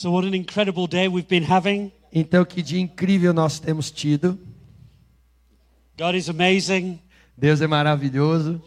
[0.00, 1.92] So, what an incredible day we've been having.
[2.10, 4.38] Então, que dia incrível nós temos tido.
[5.98, 6.98] God is amazing.
[7.36, 8.62] Deus é maravilhoso.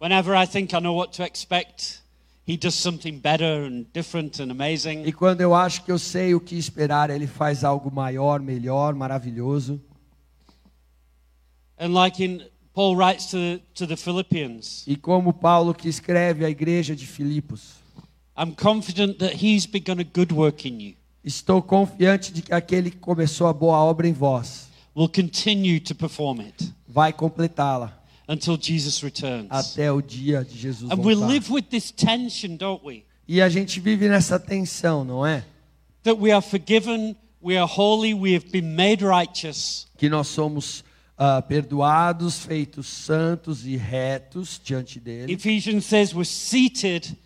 [0.00, 2.00] Whenever I think I know what to expect,
[2.46, 5.04] He does something better and different and amazing.
[5.04, 8.94] E quando eu acho que eu sei o que esperar, Ele faz algo maior, melhor,
[8.94, 9.78] maravilhoso.
[11.78, 16.48] And like in Paul writes to, to the Philippians, E como Paulo que escreve à
[16.48, 17.79] igreja de Filipos,
[21.24, 25.94] estou confiante de que aquele que começou a boa obra em vós will continue to
[25.94, 27.96] perform it vai completá-la
[28.28, 29.46] until Jesus returns.
[29.50, 31.26] até o dia de Jesus And we voltar.
[31.32, 33.04] live with this tension, don't we?
[33.28, 35.44] E a gente vive nessa tensão, não é?
[36.02, 40.82] That we are forgiven, we are holy, we have been made righteous, Que nós somos
[41.18, 45.32] ah, perdoados, feitos santos e retos diante dele.
[45.34, 47.16] Ephesians says we're seated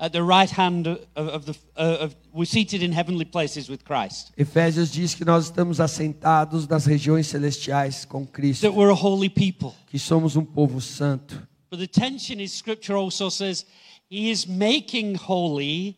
[0.00, 3.84] at the right hand of, of the uh, of, we're seated in heavenly places with
[3.84, 4.32] Christ.
[4.36, 9.28] Efésios diz que nós estamos assentados nas regiões celestiais com Cristo, That we're a holy
[9.28, 9.74] people.
[9.88, 11.46] que somos um povo santo.
[11.70, 13.64] But the tension is scripture also says
[14.10, 15.96] he is making holy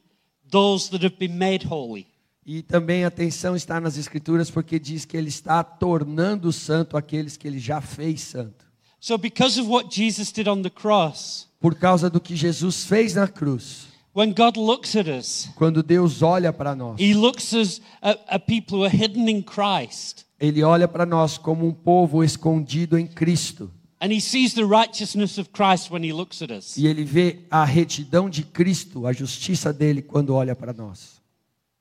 [0.50, 2.06] those that have been made holy.
[2.44, 7.36] E também a atenção está nas escrituras porque diz que ele está tornando santo aqueles
[7.36, 8.66] que ele já fez santo.
[8.98, 13.14] So because of what Jesus did on the cross, Por causa do que Jesus fez
[13.14, 17.80] na cruz, when God looks at us, quando Deus olha para nós, he looks as
[18.02, 20.26] a, a people who are hidden in Christ.
[20.40, 23.70] ele olha para nós como um povo escondido em Cristo.
[24.00, 26.76] And he sees the righteousness of Christ when he looks at us.
[26.76, 31.20] E ele vê a retidão de Cristo, a justiça dele quando olha para nós.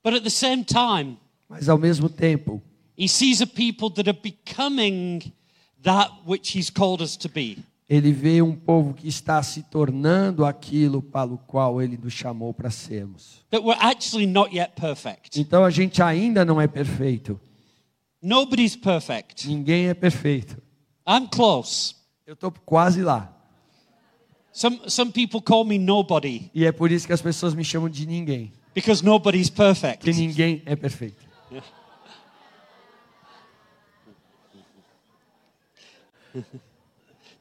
[0.03, 1.17] But at the same time,
[1.49, 2.61] Mas ao mesmo tempo,
[2.97, 5.33] He sees a people that are becoming
[5.81, 7.57] that which He's called us to be.
[7.93, 12.53] Ele vê um povo que está se tornando aquilo para o qual ele nos chamou
[12.53, 13.43] para sermos.
[13.49, 15.37] That we're actually not yet perfect.
[15.37, 17.37] Então a gente ainda não é perfeito.
[18.21, 19.45] Nobody's perfect.
[19.45, 20.55] Ninguém é perfeito.
[21.05, 21.93] I'm close.
[22.25, 23.37] Eu estou quase lá.
[24.53, 27.89] Some, some people call me nobody E é por isso que as pessoas me chamam
[27.89, 28.53] de ninguém.
[28.73, 29.97] because nobody's perfect.
[29.97, 31.25] Porque ninguém é perfeito.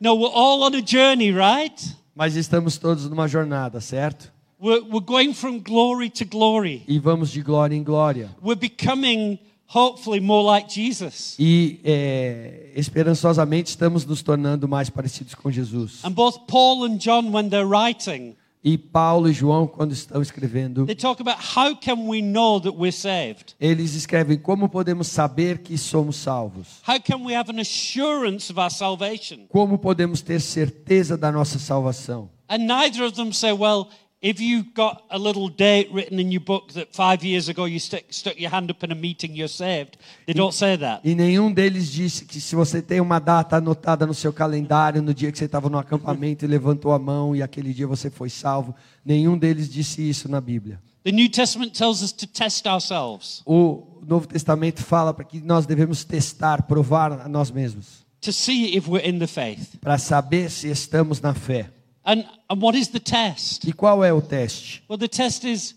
[0.00, 1.78] No, we're all on a journey, right?
[2.14, 4.32] Mas estamos todos numa jornada, certo?
[4.58, 6.82] We're, we're going from glory to glory.
[6.88, 8.30] E vamos de glória em glória.
[8.42, 11.36] We're becoming, hopefully, more like Jesus.
[11.38, 16.02] E é, esperançosamente estamos nos tornando mais parecidos com Jesus.
[16.02, 20.84] And both Paul and John, when they're writing, E Paulo e João, quando estão escrevendo,
[20.84, 23.54] they talk about how can we know that we're saved?
[23.58, 26.82] eles escrevem como podemos saber que somos salvos.
[26.86, 29.46] How can we have an assurance of our salvation?
[29.48, 32.28] Como podemos ter certeza da nossa salvação.
[32.48, 33.88] And neither of them say, well,
[34.22, 37.78] if you got a little date written in your book that five years ago you
[37.80, 39.96] stuck, stuck your hand up in a meeting, you're saved.
[40.26, 41.00] They don't say that.
[41.04, 45.14] E nenhum deles disse que se você tem uma data anotada no seu calendário, no
[45.14, 48.28] dia que você estava no acampamento e levantou a mão e aquele dia você foi
[48.28, 50.80] salvo, nenhum deles disse isso na Bíblia.
[51.02, 55.64] The New Testament tells us to test ourselves, O Novo Testamento fala para que nós
[55.64, 59.78] devemos testar, provar a nós mesmos, to see if we're in the faith.
[59.80, 61.70] para saber se estamos na fé.
[62.10, 63.64] And, and what is the test?
[63.68, 64.82] E qual é o teste?
[64.88, 65.76] Well, the test is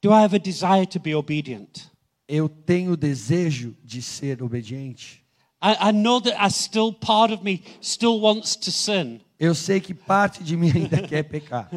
[0.00, 1.90] do I have a desire to be obedient?
[2.26, 5.22] Eu tenho desejo de ser obediente.
[5.60, 9.20] I, I know that I still, part of me still wants to sin.
[9.38, 11.68] Eu sei que parte de mim ainda quer pecar,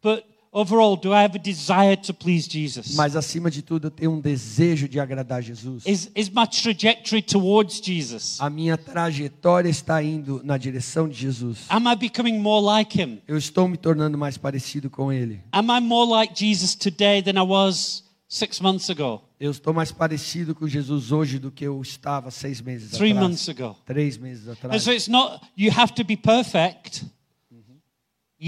[0.00, 2.94] But overall, do I have a desire to please Jesus?
[2.94, 5.84] mas acima de tudo eu tenho um desejo de agradar Jesus.
[5.84, 8.36] Is, is my trajectory towards Jesus?
[8.40, 11.66] A minha trajetória está indo na direção de Jesus.
[11.68, 13.18] Am I becoming more like him?
[13.26, 15.40] Eu estou me tornando mais parecido com ele.
[15.52, 19.92] Am I more like Jesus today than I was six months ago, Eu estou mais
[19.92, 23.28] parecido com Jesus hoje do que eu estava seis meses three atrás.
[23.28, 23.76] months ago?
[23.84, 24.82] Três meses And atrás.
[24.82, 27.04] so it's not, you have to be perfect.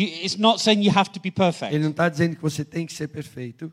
[0.05, 2.85] It's not saying you have to be Ele perfect, não está dizendo que você tem
[2.87, 3.73] que ser perfeito,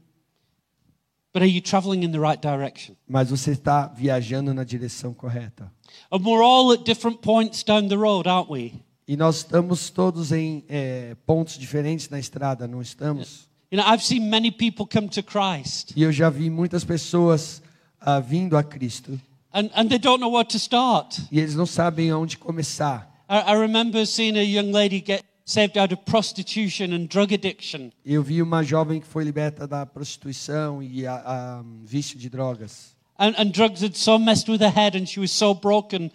[1.33, 2.95] but are you traveling in the right direction?
[3.07, 5.71] mas você está viajando na direção correta.
[6.11, 8.73] And we're all at different points down the road, aren't we?
[9.07, 13.49] E nós estamos todos em eh, pontos diferentes na estrada, não estamos?
[13.69, 17.61] You know, I've seen many people come to Christ E eu já vi muitas pessoas
[17.99, 19.19] ah, vindo a Cristo
[19.51, 21.19] and, and they don't know where to start.
[21.31, 23.11] e eles não sabem aonde começar.
[23.29, 27.91] I, I remember seeing a young lady get saved out of prostitution and drug addiction.
[28.05, 32.95] Eu vi uma jovem que foi liberta da prostituição e a, a vício de drogas.
[33.17, 36.11] And, and drugs had so messed with her head and she was so broken.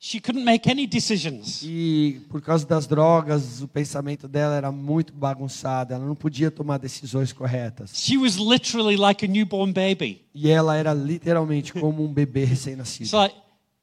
[0.00, 1.60] she couldn't make any decisions.
[1.62, 5.92] E por causa das drogas, o pensamento dela era muito bagunçado.
[5.92, 7.92] Ela não podia tomar decisões corretas.
[7.94, 10.24] She was literally like a newborn baby.
[10.34, 13.14] E ela era literalmente como um bebê recém-nascido.
[13.14, 13.36] like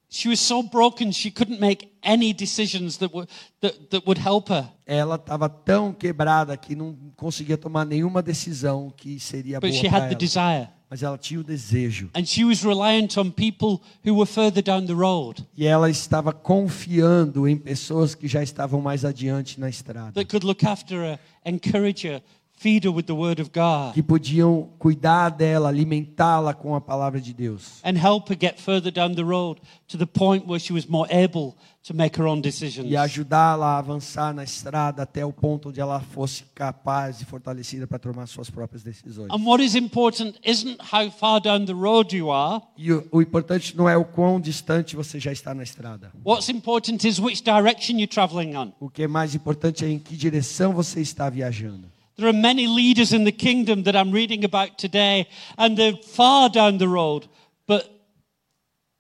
[0.10, 3.28] she was so broken she couldn't make any decisions that would
[3.62, 4.70] that, that would help her.
[4.86, 9.90] Ela estava tão quebrada que não conseguia tomar nenhuma decisão que seria boa But she
[9.90, 10.20] para had the ela.
[10.20, 10.70] desire.
[10.90, 12.10] Mas ela tinha o desejo.
[12.16, 16.32] And she was reliant on people who were further down the road E ela estava
[16.32, 20.14] confiando em pessoas que já estavam mais adiante na estrada.
[20.14, 22.22] that could look after her, encourage her,
[22.60, 27.22] feed her with the word of God, Que podiam cuidar dela, alimentá-la com a palavra
[27.22, 27.80] de Deus.
[27.84, 31.08] and help her get further down the road to the point where she was more
[31.12, 32.90] able to make her own decisions.
[32.92, 37.88] E ajudá-la a avançar na estrada até o ponto onde ela fosse capaz e fortalecida
[37.88, 39.30] para tomar suas próprias decisões.
[39.32, 42.62] And what is important isn't how far down the road you are.
[42.76, 46.12] E o, o importante não é o quão distante você já está na estrada.
[46.26, 48.74] What's important is which direction you're traveling on.
[48.80, 51.88] O que é mais importante é em que direção você está viajando.
[52.18, 56.50] There are many leaders in the kingdom that I'm reading about today, and they're far
[56.50, 57.28] down the road,
[57.68, 57.88] but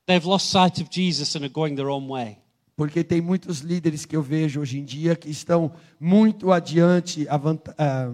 [0.08, 2.38] they've lost sight of Jesus and are going their own way.
[2.76, 7.74] Porque tem muitos líderes que eu vejo hoje em dia que estão muito adiante, avanta-
[7.76, 8.14] ah,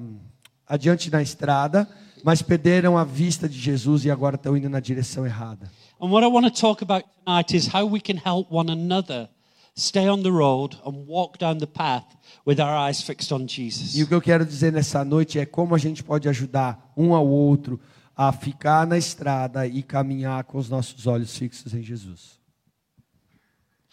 [0.65, 1.85] adiante na estrada,
[2.23, 5.69] mas perderam a vista de Jesus e agora estão indo na direção errada.
[5.99, 9.27] And what I want to talk about tonight is how we can help one another
[9.75, 12.05] stay on the road and walk down the path
[12.45, 13.95] with our eyes fixed on Jesus.
[13.95, 17.13] E o que eu quero dizer nessa noite é como a gente pode ajudar um
[17.13, 17.79] ao outro
[18.15, 22.39] a ficar na estrada e caminhar com os nossos olhos fixos em Jesus.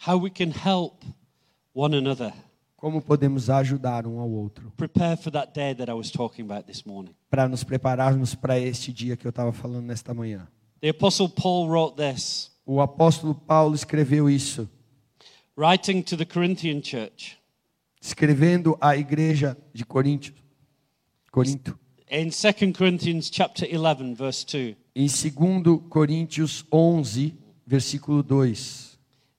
[0.07, 1.03] How we can help
[1.73, 2.33] one another
[2.75, 6.65] Como podemos ajudar um ao outro prepare for that day that I was talking about
[6.65, 7.13] this morning.
[7.29, 10.47] para nos prepararmos para este dia que eu estava falando nesta manhã.
[10.81, 14.67] The Apostle Paul wrote this, O apóstolo Paulo escreveu isso,
[15.61, 17.37] writing to the Corinthian church.
[18.01, 20.33] escrevendo à igreja de Corinto.
[21.31, 21.77] Corinto.
[22.09, 27.35] In 2 Corinthians chapter 11 verse 2 Em 2 Coríntios 11,
[27.65, 28.49] versículo 2.
[28.51, 28.57] it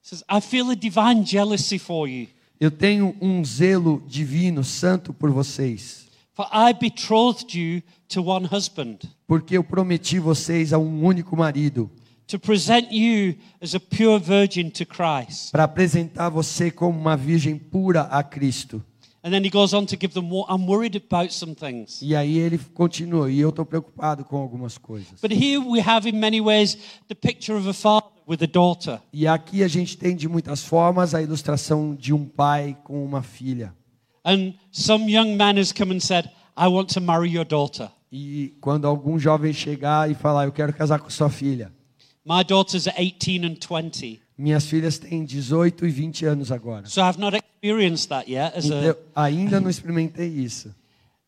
[0.01, 2.29] says I feel a divine jealousy for you
[2.61, 9.01] Eu tenho um zelo divino, santo por vocês, for I betrothed you to one husband
[9.27, 11.91] porque eu prometi vocês a um único marido,
[12.27, 17.57] to present you as a pure virgin to Christ para apresentar você como uma virgem
[17.59, 18.83] pura a Cristo.
[19.25, 22.15] and then he goes on to give them more I'm worried about some things E
[22.17, 25.21] aí ele continua, e eu estou preocupado com algumas coisas.
[25.21, 26.77] but here we have in many ways
[27.09, 30.65] the picture of a father with a daughter E aqui a gente tem de muitas
[30.65, 33.75] formas a ilustração de um pai com uma filha.
[34.25, 38.55] and some young man has come and said I want to marry your daughter E
[38.61, 41.73] quando algum jovem chegar e falar, eu quero casar com sua filha.
[42.25, 46.87] My daughters are 18 and 20 Minhas filhas têm 18 e 20 anos agora.
[46.87, 50.75] So I've not experienced that yet as Então, a ainda não experimentei isso.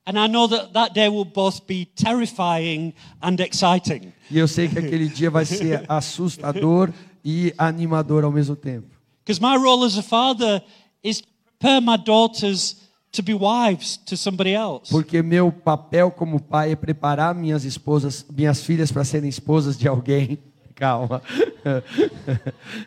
[0.06, 2.92] and I know that that day will both be terrifying
[3.22, 4.12] and exciting.
[4.30, 6.92] E eu sei que aquele dia vai ser assustador
[7.24, 8.88] e animador ao mesmo tempo.
[9.24, 10.62] Because my role as a father
[11.02, 12.76] is to prepare my daughters
[13.12, 14.90] to be wives to somebody else.
[14.90, 19.88] Porque meu papel como pai é preparar minhas esposas, minhas filhas para serem esposas de
[19.88, 20.38] alguém.
[20.74, 21.22] Calma.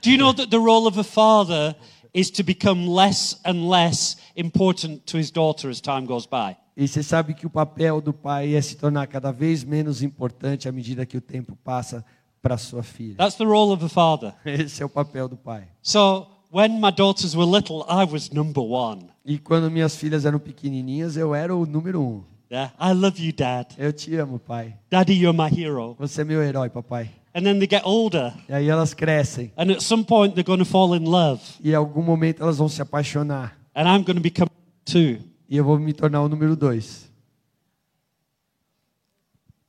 [0.01, 1.75] Do you know that the role of a father
[2.13, 6.55] is to become less and less important to his daughter as time goes by?
[6.75, 10.69] E você sabe que o papel do pai é se tornar cada vez menos importante
[10.69, 12.05] à medida que o tempo passa
[12.41, 13.15] para sua filha.
[13.15, 14.33] That's the role of a father.
[14.45, 15.63] Esse é o papel do pai.
[15.81, 19.09] So when my daughters were little, I was number one.
[19.25, 22.23] E quando minhas filhas eram pequenininhas, eu era o número um.
[22.49, 23.73] Yeah, I love you, Dad.
[23.77, 24.75] Eu te amo, pai.
[24.89, 25.95] Daddy, you're my hero.
[25.99, 27.09] Você é meu herói, papai.
[27.37, 29.51] And then they get older, E aí elas crescem.
[29.55, 32.57] and at some point they're going to fall in love, E em algum momento elas
[32.57, 33.55] vão se apaixonar.
[33.75, 34.49] and I'm going to become
[34.83, 35.19] two.
[35.47, 37.07] E eu vou me tornar o número dois.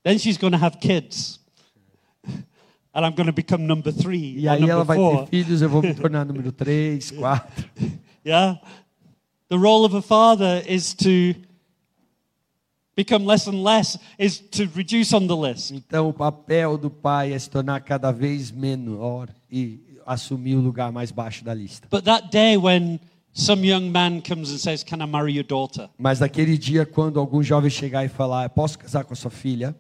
[0.03, 1.41] Then she's going to have kids,
[2.95, 5.27] and I'm going to become number three E aí ela vai four.
[5.27, 7.69] ter filhos, eu vou me tornar número três, quatro.
[8.25, 8.59] Yeah,
[9.51, 11.35] the role of a father is to
[12.99, 15.71] become less and less, is to reduce on the list.
[15.71, 20.91] Então o papel do pai é se tornar cada vez menor e assumir o lugar
[20.91, 21.87] mais baixo da lista.
[21.89, 22.99] But that day when
[23.33, 27.21] some young man comes and says, "Can I marry your daughter?" Mas naquele dia, quando
[27.21, 29.77] algum jovem chegar e falar, posso casar com a sua filha?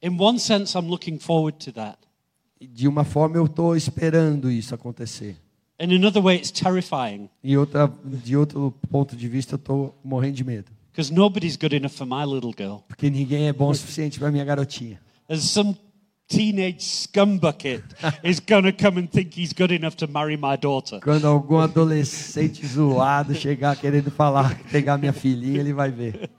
[0.00, 1.98] In one sense, I'm looking forward to that.
[2.60, 5.36] De uma forma eu estou esperando isso acontecer.
[5.80, 10.36] In another way, it's terrifying E outra, de outro ponto de vista, eu estou morrendo
[10.36, 10.70] de medo.
[10.96, 12.82] Because nobody's good enough for my little girl.
[12.88, 14.98] Porque ninguém é bom o suficiente para minha garotinha.
[15.28, 15.76] There's some
[16.26, 17.84] teenage scumbucket
[18.24, 20.98] is going to come and think he's good enough to marry my daughter.
[21.00, 26.30] Quando algum adolescente zoado chegar querendo falar, pegar minha filhinha, ele vai ver.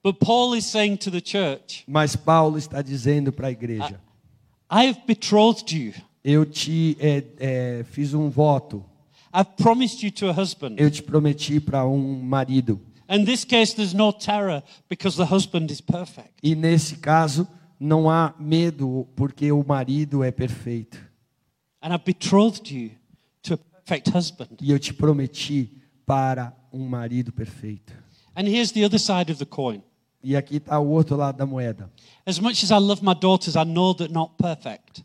[0.00, 4.00] But Paul is saying to the church, Mas Paulo está dizendo para a igreja:
[4.70, 5.92] I have betrothed you.
[6.22, 8.84] Eu te é, é, fiz um voto,
[9.36, 10.76] I've promised you to a husband.
[10.78, 12.80] eu te prometi para um marido.
[13.06, 16.30] In this case, there's no terror because the husband is perfect.
[16.42, 17.46] E nesse caso,
[17.78, 20.98] não há medo, porque o marido é perfeito.
[21.82, 22.92] And I've betrothed you
[23.42, 24.56] to a perfect husband.
[24.60, 25.70] E eu te prometi
[26.06, 27.92] para um marido perfeito.
[28.34, 29.82] And here's the other side of the coin.
[30.22, 31.90] E aqui está o outro lado da moeda.
[32.24, 35.04] As much as I love my daughters, I know that not perfect.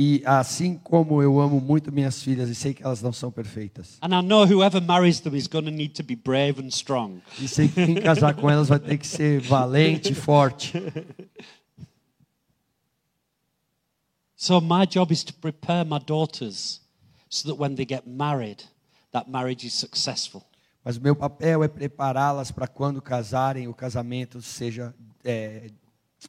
[0.00, 3.98] E assim como eu amo muito minhas filhas e sei que elas não são perfeitas.
[4.00, 7.20] And I know whoever marries them is going to need to be brave and strong.
[7.40, 10.80] E sei que quem casar com elas vai ter que ser valente e forte.
[14.36, 16.80] So my job is to prepare my daughters
[17.28, 18.62] so that when they get married,
[19.10, 20.44] that marriage is successful.
[20.84, 25.72] Mas o meu papel é prepará-las para quando casarem, o casamento seja é,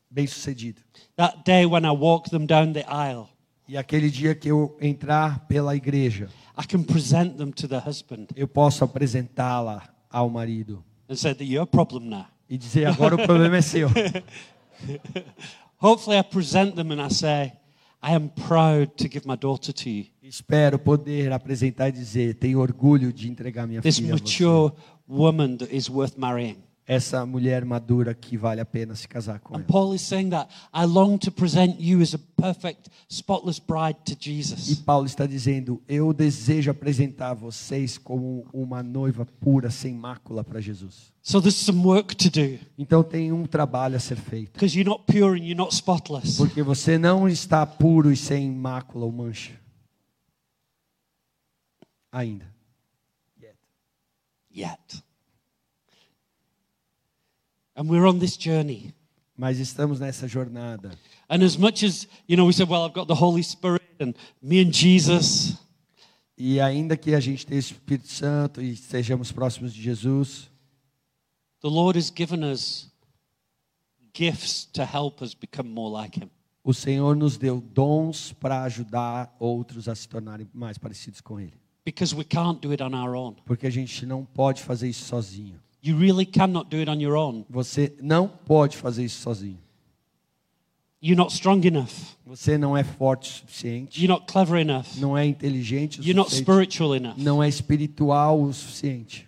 [0.09, 0.81] bem sucedido.
[1.17, 3.29] That day when I walk them down the aisle,
[3.71, 8.25] E aquele dia que eu entrar pela igreja, I can present them to the husband
[8.35, 12.25] eu posso apresentá-la ao marido and say that you're a problem now.
[12.49, 13.87] e dizer: agora o problema é seu.
[15.81, 17.53] Hopefully, I present them and I say,
[18.01, 20.05] I am proud to give my daughter to you.
[20.23, 24.23] Espero poder apresentar e dizer: tenho orgulho de entregar minha This filha a você.
[24.23, 24.73] mature
[25.07, 26.57] woman that is worth marrying.
[26.91, 29.67] Essa mulher madura que vale a pena se casar com And ela.
[29.67, 34.13] Paul is saying that I long to present you as a perfect, spotless bride to
[34.13, 34.73] E Jesus.
[34.79, 41.13] Paulo está dizendo: Eu desejo apresentar vocês como uma noiva pura, sem mácula para Jesus.
[41.21, 44.53] So there's some work to do Então tem um trabalho a ser feito.
[44.53, 46.37] because you're not pure and you're not spotless.
[46.37, 49.53] Porque você não está puro e sem mácula ou mancha.
[52.11, 52.51] Ainda.
[54.51, 55.03] Yet.
[57.68, 57.68] And we're on this journey.
[59.37, 60.91] Mas estamos nessa jornada.
[61.29, 64.13] And as much as, you know, we said, well, I've got the Holy Spirit and
[64.41, 65.57] me and Jesus,
[66.41, 70.49] E ainda que a gente tenha o Espírito Santo e estejamos próximos de Jesus,
[71.61, 72.89] the Lord has given us
[74.13, 76.29] gifts to help us become more like Him.
[76.63, 81.59] o Senhor nos deu dons para ajudar outros a se tornarem mais parecidos com Ele.
[81.83, 83.35] Because we can't do it on our own.
[83.45, 85.59] Porque a gente não pode fazer isso sozinho.
[85.81, 87.45] You really cannot do it on your own.
[87.49, 89.57] Você não pode fazer isso sozinho.
[91.01, 91.91] You're not strong enough.
[92.25, 94.85] Você não é forte o suficiente, You're not clever enough.
[94.97, 97.13] não é inteligente o You're not suficiente, spiritual enough.
[97.17, 99.25] não é espiritual o suficiente.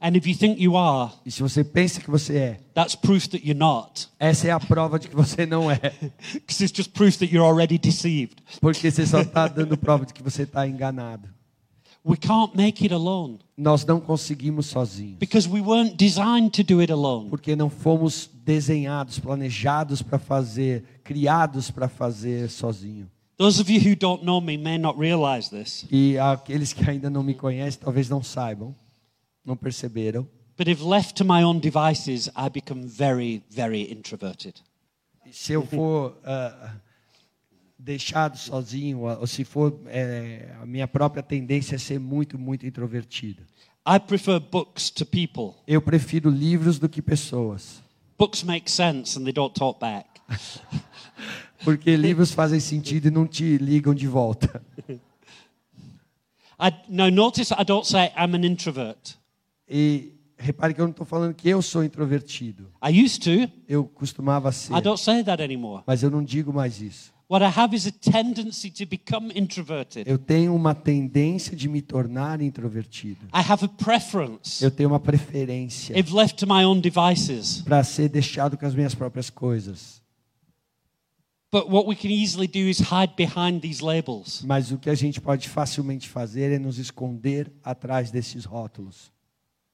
[0.00, 3.26] And if you think you are, E se você pensa que você é, that's proof
[3.30, 4.06] that you're not.
[4.20, 5.78] essa é a prova de que você não é.
[6.34, 8.36] Because it's just proof that you're already deceived.
[8.60, 11.28] Porque você só está dando prova de que você está enganado.
[12.08, 15.18] We can't make it alone Nós não conseguimos sozinhos.
[15.18, 17.28] because we weren't designed to do it alone.
[17.28, 23.10] Porque não fomos desenhados, planejados para fazer, criados para fazer sozinho.
[23.36, 27.10] Those of you who don't know me may not realize this, E aqueles que ainda
[27.10, 28.74] não me conhecem talvez não saibam,
[29.44, 30.26] não perceberam.
[30.56, 34.54] but if left to my own devices, I become very, very introverted.
[35.30, 36.72] Se eu for ah,
[37.78, 43.44] deixado sozinho, ou se for eh, a minha própria tendência é ser muito, muito introvertido.
[43.86, 45.54] I prefer books to people.
[45.66, 47.82] Eu prefiro livros do que pessoas.
[48.18, 50.08] Books make sense and they don't talk back.
[51.64, 54.62] Porque livros fazem sentido e não te ligam de volta.
[56.60, 59.16] I, now, notice I don't say I'm an introvert.
[59.68, 62.70] E repare que eu não estou falando que eu sou introvertido.
[62.84, 63.50] I used to.
[63.68, 65.82] Eu costumava ser, I don't say that anymore.
[65.86, 67.12] mas eu não digo mais isso.
[67.30, 70.08] What I have is a tendency to become introverted.
[70.08, 73.26] Eu tenho uma tendência de me tornar introvertido.
[73.34, 74.64] I have a preference.
[74.64, 77.60] Eu tenho uma preferência If left to my own devices.
[77.60, 80.00] para ser deixado com as minhas próprias coisas.
[81.52, 84.42] But what we can easily do is hide behind these labels.
[84.42, 89.12] Mas o que a gente pode facilmente fazer é nos esconder atrás desses rótulos.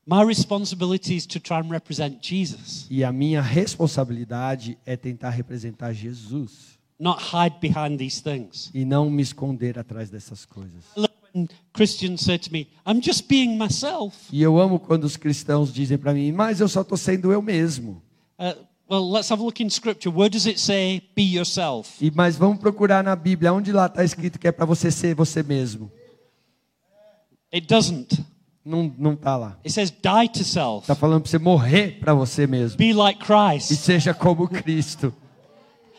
[0.04, 5.92] My responsibility is to try and represent Jesus, E a minha responsabilidade é tentar representar
[5.92, 8.70] Jesus not hide behind these things.
[8.74, 10.84] e não me esconder atrás dessas coisas.
[11.72, 14.16] Christians say to me, I'm just being myself.
[14.32, 17.42] E eu amo quando os cristãos dizem para mim, mas eu só estou sendo eu
[17.42, 18.00] mesmo.
[18.38, 18.54] Uh,
[18.88, 20.14] well, let's have a look in Scripture.
[20.16, 21.90] Where does it say, be yourself?
[22.00, 25.16] E mas vamos procurar na Bíblia onde lá está escrito que é para você ser
[25.16, 25.90] você mesmo.
[27.52, 28.24] It doesn't.
[28.64, 29.58] Não, não tá lá.
[29.64, 30.86] It says, die to self.
[30.86, 32.78] Tá falando para você morrer para você mesmo.
[32.78, 33.74] Be like E Christ.
[33.76, 35.12] seja como Cristo.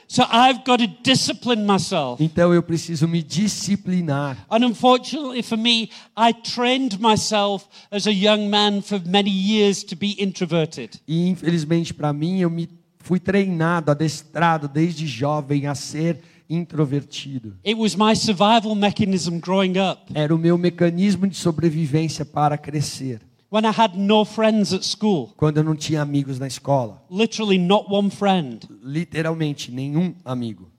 [0.07, 2.21] So I've got to discipline myself.
[2.21, 4.37] Então eu preciso me disciplinar.
[4.49, 9.95] And unfortunately for me, I trained myself as a young man for many years to
[9.95, 10.99] be introverted.
[11.07, 12.69] E infelizmente para mim, eu me
[12.99, 16.19] fui treinado, adestrado desde jovem a ser
[16.49, 17.55] introvertido.
[17.65, 20.03] It was my survival mechanism growing up.
[20.13, 23.21] Era o meu mecanismo de sobrevivência para crescer.
[23.49, 27.57] When I had no friends at school, Quando eu não tinha amigos na escola, literally
[27.57, 30.71] not one friend, literalmente nenhum amigo.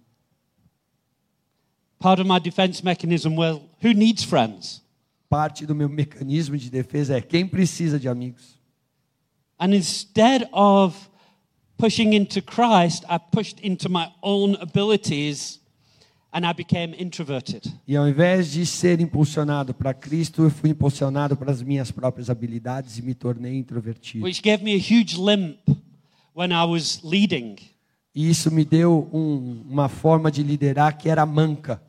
[1.99, 4.83] part of my defense mechanism, well, who needs friends?
[5.31, 8.57] Parte do meu mecanismo de defesa é quem precisa de amigos.
[9.59, 10.95] And instead of
[11.79, 15.59] pushing into Christ, I pushed into my own abilities
[17.87, 22.29] E ao invés de ser impulsionado para Cristo, eu fui impulsionado para as minhas próprias
[22.29, 24.25] habilidades e me tornei introvertido.
[24.25, 25.59] which gave me a huge limp
[26.35, 27.57] when I was leading.
[28.15, 31.81] E isso me deu um- uma forma de liderar que era manca,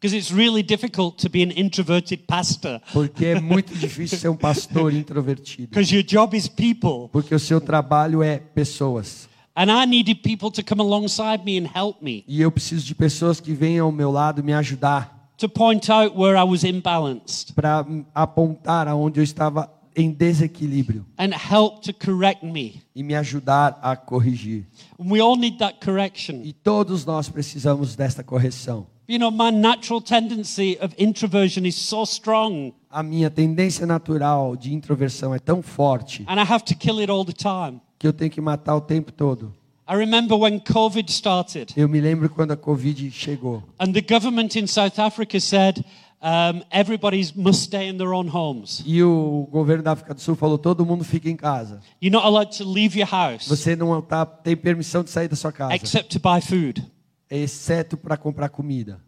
[0.00, 2.80] Because it's really difficult to be an introverted pastor.
[2.92, 7.08] porque é muito difícil ser um pastor introvertido, Because your job is people.
[7.10, 9.28] porque o seu trabalho é pessoas.
[9.56, 12.94] And I needed people to come alongside me and help me, E eu preciso de
[12.94, 17.52] pessoas que venham ao meu lado me ajudar to point out where I was imbalanced
[17.54, 17.84] para
[18.14, 22.82] apontar aonde eu estava em desequilíbrio and help to correct me.
[22.96, 24.66] e me ajudar a corrigir.
[24.98, 26.40] And we all need that correction.
[26.42, 28.86] E todos nós precisamos desta correção.
[29.06, 34.72] You know, my natural tendency of introversion is so strong, A minha tendência natural de
[34.72, 37.80] introversão é tão forte and I have to kill it all the time.
[37.98, 39.54] Que eu tenho que matar o tempo todo.
[39.88, 41.74] I remember when COVID started.
[41.76, 43.62] Eu me lembro quando a Covid chegou.
[43.78, 45.84] And the government in South Africa said
[46.22, 48.82] um, everybody must stay in their own homes.
[48.86, 51.82] E o governo da África do Sul falou: todo mundo fica em casa.
[52.00, 55.36] You're not allowed to leave your house Você não tá, tem permissão de sair da
[55.36, 56.82] sua casa, except to buy food.
[57.30, 58.98] exceto para comprar comida.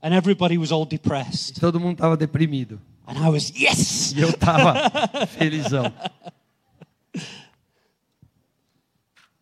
[0.00, 1.58] And everybody was all depressed.
[1.58, 2.80] Todo mundo estava deprimido.
[3.06, 4.12] And I was, yes!
[4.12, 4.74] E eu estava
[5.26, 5.92] felizão.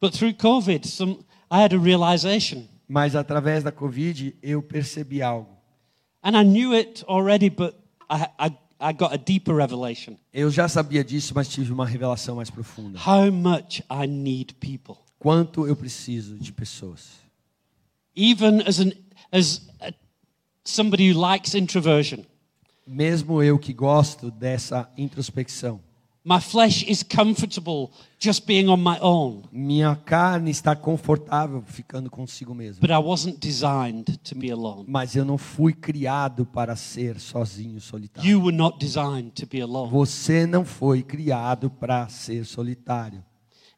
[0.03, 2.67] But through COVID, some, I had a realization.
[2.89, 5.57] Mas através da Covid eu percebi algo.
[6.25, 7.77] And I knew it already, but
[8.11, 10.17] I, I, I got a deeper revelation.
[10.35, 12.99] Eu já sabia disso, mas tive uma revelação mais profunda.
[12.99, 14.97] How much I need people.
[15.21, 17.11] Quanto eu preciso de pessoas.
[18.17, 18.91] Even as, an,
[19.31, 19.93] as a,
[20.65, 22.25] somebody who likes introversion,
[22.85, 25.81] Mesmo eu que gosto dessa introspecção.
[26.25, 29.43] My flesh is comfortable just being on my own.
[29.51, 32.81] Minha carne está confortável ficando consigo mesmo.
[32.81, 34.85] But I wasn't designed to be alone.
[34.87, 38.29] Mas eu não fui criado para ser sozinho, solitário.
[38.29, 39.91] You were not designed to be alone.
[39.91, 43.25] Você não foi criado para ser solitário.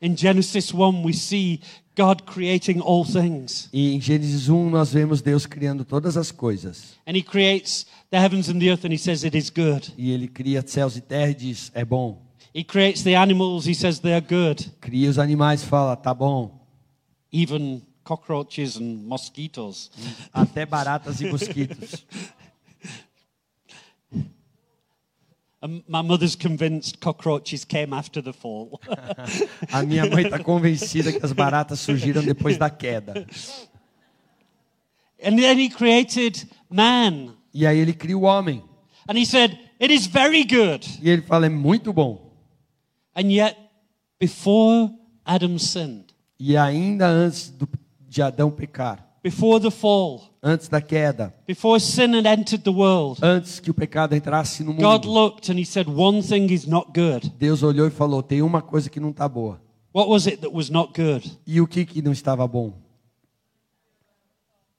[0.03, 1.61] In Genesis 1, we see
[1.97, 3.71] God creating all things.
[3.73, 6.97] E em Gênesis 1 nós vemos Deus criando todas as coisas.
[7.07, 9.95] And He creates the heavens and the earth, and He says it is good.
[9.97, 12.24] E ele cria céus e terra e diz: "É bom".
[12.55, 14.71] He creates the animals, He says they are good.
[14.81, 16.61] Cria os animais e fala: "Tá bom".
[17.33, 19.91] Even cockroaches and mosquitoes.
[20.33, 22.07] Até baratas e mosquitos.
[25.89, 28.79] My mother's convinced cockroaches came after the fall.
[29.73, 33.27] A minha mãe está convencida que as baratas surgiram depois da queda.
[35.23, 37.35] and then He created man.
[37.53, 38.63] E aí ele cria o homem.
[39.09, 40.87] And He said, It is very good.
[41.03, 42.34] E ele fala: "É muito bom".
[43.17, 43.57] And yet,
[44.19, 44.91] before
[45.25, 46.07] Adam sinned,
[46.39, 47.69] E ainda antes do,
[48.09, 53.25] de Adão pecar, before the fall, antes da queda, before sin had entered the world,
[53.25, 56.67] antes que o pecado entrasse no God mundo, looked and He said, One thing is
[56.67, 57.33] not good.
[57.39, 59.61] Deus olhou e falou: tem uma coisa que não está boa.
[59.95, 61.39] What was it that was not good?
[61.47, 62.73] E o que que não estava bom?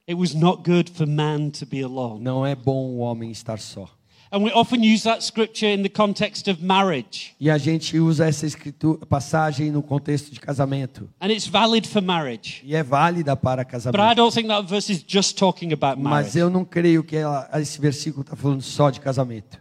[0.08, 2.22] It was not good for man to be alone.
[2.22, 3.90] Não é bom o homem estar só.
[4.32, 7.36] And we often use that scripture in the context of marriage.
[7.40, 11.10] E a gente usa essa escritura, passagem no contexto de casamento.
[11.22, 12.62] And it's valid for marriage.
[12.64, 16.12] E é válida para But I don't think that verse is just talking about Mas
[16.12, 16.38] marriage.
[16.40, 19.60] eu não creio que ela, esse versículo está falando só de casamento.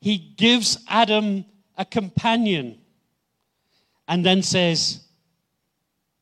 [0.00, 1.44] He gives Adam
[1.76, 2.76] a companion
[4.06, 5.00] and then says,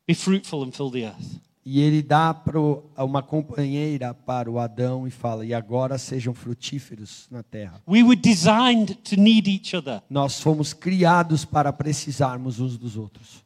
[0.07, 1.41] Be fruitful and fill the earth.
[1.67, 7.27] E ele dá pro, uma companheira para o Adão e fala: e agora sejam frutíferos
[7.31, 7.81] na terra.
[7.89, 13.43] We were designed to need each other, Nós fomos criados para precisarmos uns dos outros.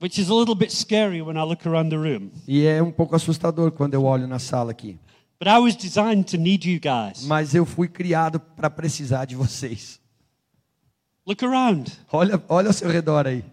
[0.00, 2.30] which is a little bit scary when I look around the room.
[2.46, 4.98] E é um pouco assustador quando eu olho na sala aqui.
[5.40, 7.24] But I was designed to need you guys.
[7.26, 10.00] Mas eu fui criado para precisar de vocês.
[11.26, 11.90] Look around.
[12.12, 13.44] Olha, olha ao seu redor aí.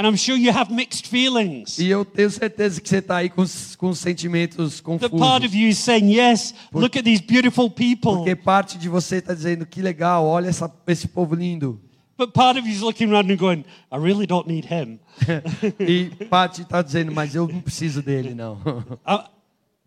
[0.00, 1.76] And I'm sure you have mixed feelings.
[1.80, 3.44] E eu tenho certeza que você está aí com,
[3.78, 5.44] com os sentimentos That part confusos.
[5.46, 8.18] of you is saying, Yes, look at these beautiful people.
[8.18, 11.80] Porque parte de você está dizendo que legal, olha essa, esse povo lindo.
[12.16, 15.00] But part of you is looking around and going, I really don't need him.
[15.80, 18.56] E parte está dizendo, mas eu não preciso dele, não.
[19.04, 19.24] I-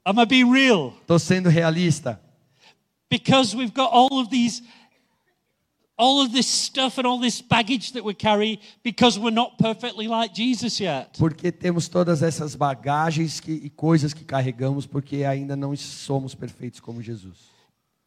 [0.04, 0.94] Am I being real?
[1.02, 2.20] Estou sendo realista.
[3.10, 4.62] Because we've got all of these,
[6.02, 10.08] all of this stuff and all this baggage that we carry because we're not perfectly
[10.08, 11.10] like Jesus yet.
[11.20, 16.80] Porque temos todas essas bagagens que, e coisas que carregamos, porque ainda não somos perfeitos
[16.80, 17.52] como Jesus.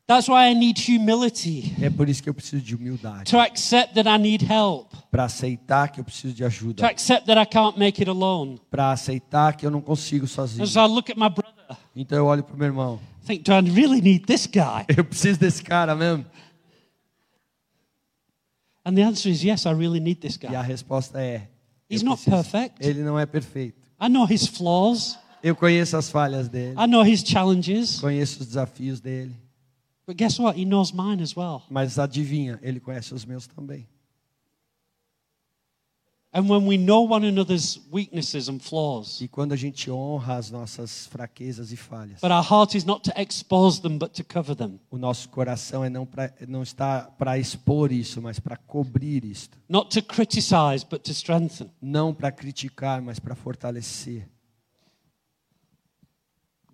[0.06, 3.30] That's why I need humility É por isso que eu preciso de humildade.
[3.30, 6.86] to accept that I need help, Para aceitar que eu preciso de to ajuda.
[6.86, 8.60] accept that I can't make it alone.
[8.70, 10.62] Para aceitar que eu não consigo sozinho.
[10.64, 13.00] As I look at my brother, Então eu olho para o meu irmão.
[13.22, 14.84] I think, do I really need this guy?
[14.94, 16.26] Eu preciso desse cara mesmo?
[18.84, 20.66] And the answer is yes, I really need this E a guy.
[20.66, 21.48] resposta é:
[21.90, 22.36] He's not preciso.
[22.50, 22.86] perfect.
[22.86, 23.80] Ele não é perfeito.
[24.00, 25.18] I know his flaws.
[25.42, 28.00] Eu conheço as falhas dele, I know his challenges.
[28.00, 29.34] conheço os desafios dele.
[30.06, 30.58] But guess what?
[30.60, 31.62] He knows mine as well.
[31.70, 33.86] Mas adivinha, ele conhece os meus também.
[33.86, 36.23] And when we know one another's weaknesses and
[38.58, 42.84] flaws, E quando a gente honra as nossas fraquezas e falhas, but our heart is
[42.84, 44.80] not to expose them, but to cover them.
[44.90, 49.56] o nosso coração é não, pra, não está para expor isso, mas para cobrir isto.
[49.68, 51.70] Not to criticize, but to strengthen.
[51.80, 54.28] Não para criticar, mas para fortalecer.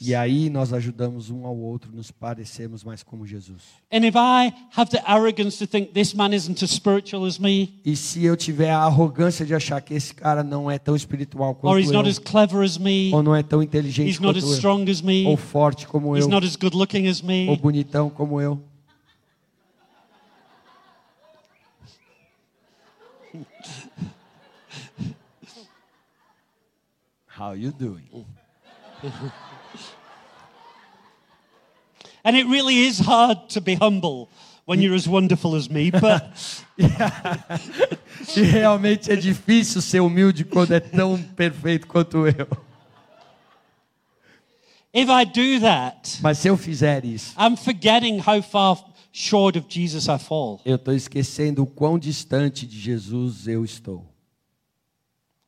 [0.00, 3.62] E aí nós ajudamos um ao outro, nos parecemos mais como Jesus.
[3.92, 7.80] And if I have the arrogance to think this man isn't as spiritual as me,
[7.84, 11.50] E se eu tiver a arrogância de achar que esse cara não é tão espiritual
[11.50, 14.18] or quanto he's not eu, as clever as me, ou não é tão inteligente he's
[14.18, 16.76] not quanto as eu, strong as me, ou forte como he's eu, not as good
[16.76, 18.60] looking as ou me, bonitão como eu,
[27.38, 28.08] How you doing?
[32.24, 34.28] and it really is hard to be humble
[34.64, 36.64] when you're as wonderful as me, but
[38.36, 42.46] E realmente é difícil ser humilde quando é tão perfeito quanto eu.
[44.92, 48.76] if I do that, Mas se eu fizer isso, I'm forgetting how far
[49.12, 50.60] short of Jesus I fall.
[50.64, 54.04] eu estou esquecendo o quão distante de Jesus eu estou.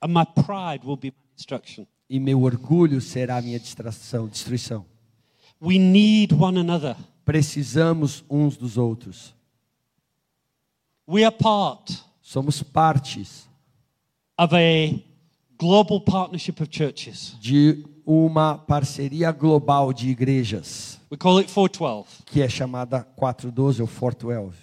[0.00, 1.12] And my pride will be
[1.44, 1.86] destruction.
[2.08, 4.84] E meu orgulho será minha distração, destruição.
[5.62, 6.96] We need one another.
[7.24, 9.34] Precisamos uns dos outros.
[11.08, 13.48] We are part Somos partes
[14.38, 15.00] of a
[15.58, 17.36] global partnership of churches.
[17.40, 22.22] de uma parceria global de igrejas, We call it 412.
[22.26, 24.56] que é chamada 412 ou 412.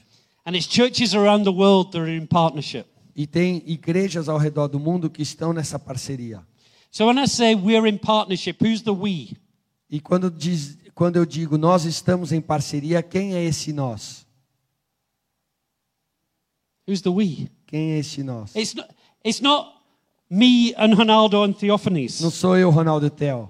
[0.46, 2.86] And it's churches around the world that are in partnership.
[3.16, 6.42] E tem igrejas ao redor do mundo que estão nessa parceria.
[6.92, 9.38] So when I say we're in partnership, who's the we?
[9.90, 14.26] E quando, diz, quando eu digo nós estamos em parceria, quem é esse nós?
[16.88, 17.50] Who's the we?
[17.66, 18.56] Quem é esse nós?
[18.56, 18.90] It's not,
[19.26, 19.74] it's not
[20.30, 22.22] me and Ronaldo and Theophanes.
[22.22, 23.50] Não sou eu, Ronaldo e Theo.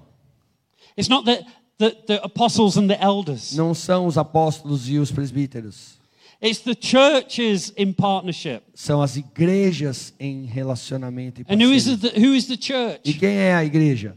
[0.96, 1.44] It's not the,
[1.78, 3.54] the, the apostles and the elders.
[3.54, 5.97] Não são os apóstolos e os presbíteros.
[6.40, 8.62] It's the churches in partnership.
[8.74, 13.14] São as igrejas em relacionamento e And who is, the, who is the E church?
[13.18, 14.16] quem é a igreja?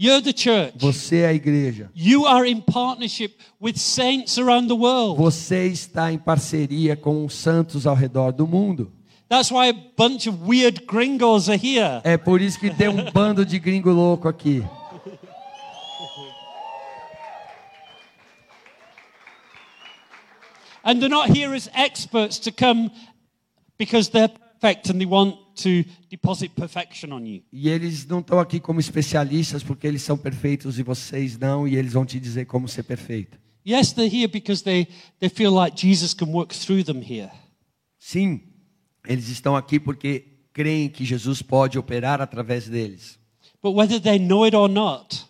[0.00, 0.74] You're the church.
[0.78, 1.90] Você é a igreja.
[1.92, 5.18] You are in partnership with saints around the world.
[5.20, 8.92] Você está em parceria com os santos ao redor do mundo.
[9.28, 12.00] That's why a bunch of weird gringos are here.
[12.04, 14.62] É por isso que tem um bando de gringo louco aqui.
[20.88, 22.90] And they're not here as experts to come
[23.76, 27.42] because they're perfect and they want to deposit perfection on you.
[27.52, 31.76] E eles não estão aqui como especialistas porque eles são perfeitos e vocês não, e
[31.76, 33.38] eles vão te dizer como ser perfeito.
[33.66, 34.88] Yes, they're here because they,
[35.20, 37.30] they feel like Jesus can work through them here.
[37.98, 38.40] Sim,
[39.06, 40.24] eles estão aqui porque
[40.54, 43.18] creem que Jesus pode operar através deles.
[43.62, 45.26] But whether they know it or not,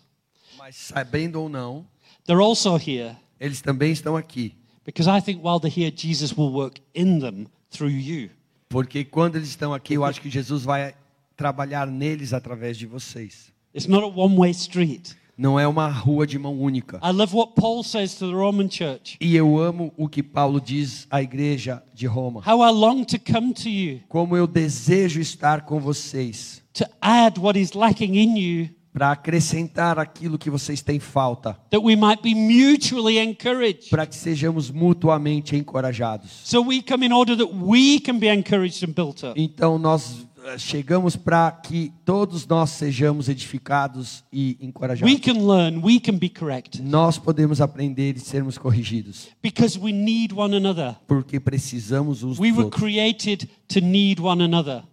[0.57, 1.85] Mas sabendo ou não,
[2.25, 4.53] they're also here eles também estão aqui.
[4.89, 8.29] Because I think while they're here, Jesus will work in them through you.
[8.67, 10.93] Porque quando eles estão aqui, eu acho que Jesus vai
[11.35, 13.51] trabalhar neles através de vocês.
[13.73, 15.11] It's not a one way street.
[15.37, 16.99] Não é uma rua de mão única.
[17.01, 19.15] I love what Paul says to the Roman church.
[19.21, 22.41] E eu amo o que Paulo diz à igreja de Roma.
[22.45, 27.39] How I long to come to you Como eu desejo estar com vocês to add
[27.39, 28.69] what is lacking in you
[28.99, 33.89] para acrescentar aquilo que vocês têm falta, that we might be mutually encouraged.
[33.89, 36.29] para que sejamos mutuamente encorajados.
[36.43, 39.41] So we come in order that we can be encouraged and built up.
[39.41, 45.09] Então nós eh, chegamos para que todos nós sejamos edificados e encorajados.
[45.09, 49.93] We can learn, we can be corrected Nós podemos aprender e sermos corrigidos, because we
[49.93, 50.97] need one another.
[51.07, 52.81] porque precisamos uns We dos outros.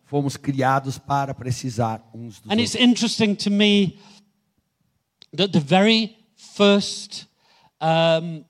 [0.06, 2.88] Fomos criados para precisar uns dos And it's outros.
[2.88, 3.98] interesting to me
[5.36, 7.26] that the very first
[7.80, 8.44] um,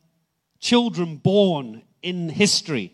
[0.61, 2.93] children born in history,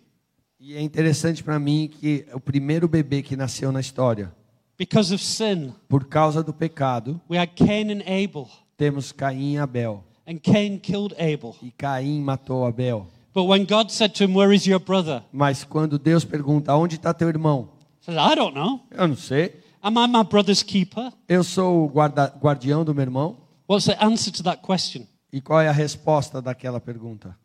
[0.61, 4.33] E é interessante para mim que o primeiro bebê que nasceu na história,
[4.79, 8.49] because of sin, por causa do pecado, we had Cain and Abel.
[8.77, 10.05] temos Caim e Abel.
[10.25, 11.57] And Cain killed Abel.
[11.61, 13.09] E Caim matou Abel.
[13.35, 15.25] But when God said to him, Where is your brother?
[15.33, 17.71] Mas quando Deus pergunta, onde está teu irmão?
[18.03, 18.81] Said, I don't know.
[18.91, 19.63] Eu não sei.
[19.83, 21.13] Am I my brother's keeper?
[21.29, 23.39] Eu sou o guarda, guardião do meu irmão.
[23.69, 25.07] What's the answer to that question?
[25.33, 27.37] E qual é a resposta daquela pergunta?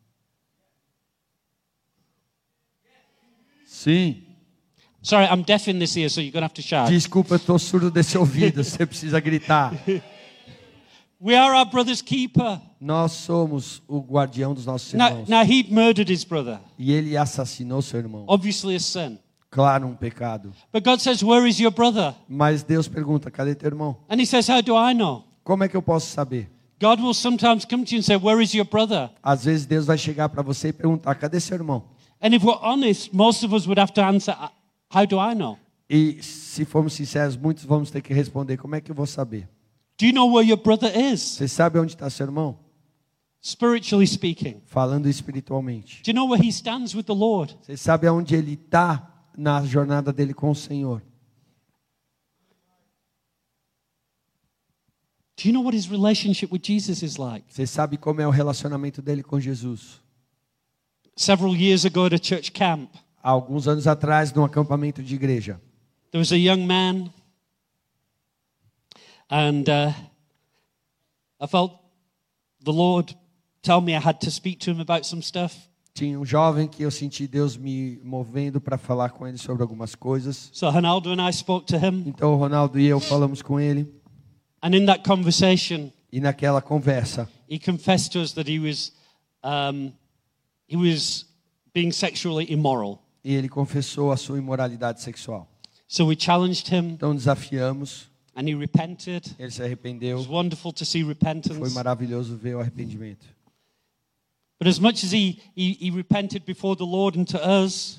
[3.66, 4.22] Sim.
[5.02, 6.90] Sorry, I'm deaf in this ear, so you're going to have to shout.
[6.90, 8.62] Desculpa, eu estou surdo desse ouvido.
[8.62, 9.72] Você precisa gritar.
[11.20, 12.60] We are our brother's keeper.
[12.80, 15.28] Nós somos o guardião dos nossos Now, irmãos.
[15.28, 18.24] now he'd murdered his brother, E ele assassinou seu irmão.
[18.28, 19.18] obviously a sin.
[19.50, 20.52] Claro, um pecado.
[20.72, 22.14] But God says, Where is your brother?
[22.28, 23.96] Mas Deus pergunta: cadê teu irmão?
[24.08, 25.24] And he says, How do I know?
[25.42, 26.50] Como é que eu posso saber?
[26.80, 29.10] God will sometimes come to you and say, Where is your brother?
[29.22, 31.84] Às vezes Deus vai chegar para você e perguntar: cadê seu irmão?
[32.20, 34.34] And if we're honest, most of us would have to answer,
[34.94, 35.58] How do I know?
[35.88, 39.48] E se formos sinceros, muitos vamos ter que responder: como é que eu vou saber?
[39.98, 41.20] Do you know where your brother is?
[41.20, 42.58] Você sabe onde está seu irmão?
[43.42, 44.60] Spiritually speaking.
[44.66, 46.02] Falando espiritualmente.
[46.02, 47.56] Do you know where he stands with the Lord?
[47.62, 51.00] Você sabe aonde ele está na jornada dele com o Senhor?
[55.36, 57.46] Do you know what his relationship with Jesus is like?
[57.48, 60.00] Você sabe como é o relacionamento dele com Jesus?
[61.16, 62.90] Several years ago at a church camp,
[63.22, 65.60] Há alguns anos atrás, num acampamento de igreja,
[66.10, 67.12] there was a young man,
[69.30, 69.92] and uh,
[71.40, 71.78] I felt
[72.64, 73.14] the Lord
[73.62, 75.67] tell me I had to speak to him about some stuff.
[75.98, 79.94] Tinha um jovem que eu senti Deus me movendo para falar com ele sobre algumas
[79.94, 80.48] coisas.
[80.52, 83.86] So Ronaldo and I spoke to him, Então Ronaldo e eu falamos com ele
[84.62, 88.92] and in that conversation, e naquela conversa he confessed to us that he was
[89.44, 89.92] um,
[90.68, 91.26] he was
[91.74, 93.02] being sexually immoral.
[93.24, 95.48] e ele confessou a sua imoralidade sexual.
[95.88, 99.24] So we challenged him, Então desafiamos, and he repented.
[99.38, 100.16] ele se It arrependeu.
[100.18, 101.74] was wonderful to see Foi repentance.
[101.74, 103.26] maravilhoso ver o arrependimento.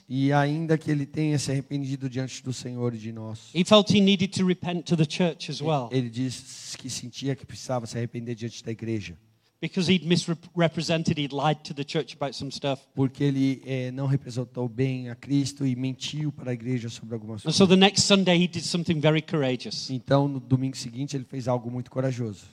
[0.10, 3.90] E ainda que ele tenha se arrependido diante do Senhor e de nós, he felt
[3.92, 7.86] he needed to repent to the church as well ele disse que sentia que precisava
[7.86, 9.18] se arrepender diante da igreja,
[9.62, 12.82] because he'd misrepresented, he'd lied to the church about some stuff.
[12.94, 17.46] porque ele eh, não representou bem a Cristo e mentiu para a igreja sobre algumas
[17.46, 17.70] And so coisas.
[17.70, 19.90] the next Sunday, he did something very courageous.
[19.90, 22.46] Então, no domingo seguinte, ele fez algo muito corajoso.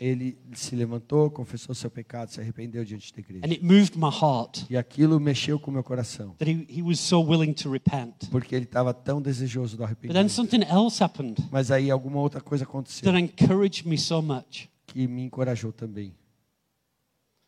[0.00, 3.46] Ele se levantou, confessou seu pecado, se arrependeu diante da igreja.
[3.46, 6.98] And it moved my heart E aquilo mexeu com meu coração, that he, he was
[6.98, 8.28] so willing to repent.
[8.30, 10.32] porque ele estava tão desejoso do But then arrependimento.
[10.32, 14.68] something else happened Mas aí alguma outra coisa aconteceu that encouraged me so much.
[14.86, 16.12] que me encorajou também.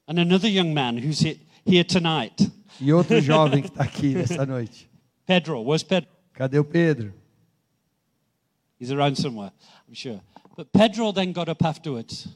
[0.07, 2.51] And another young man who's he- here tonight,
[2.81, 4.89] E outro jovem que está aqui nessa noite.
[5.27, 6.09] Pedro, where's Pedro?
[6.33, 7.15] Cadê o Pedro?
[8.83, 9.53] He's around somewhere,
[9.87, 10.21] I'm sure.
[10.57, 12.27] But Pedro then got up afterwards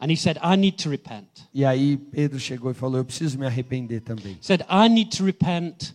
[0.00, 1.46] and he said, I need to repent.
[1.54, 4.32] E aí Pedro chegou e falou: Eu preciso me arrepender também.
[4.32, 5.94] He said, I need to repent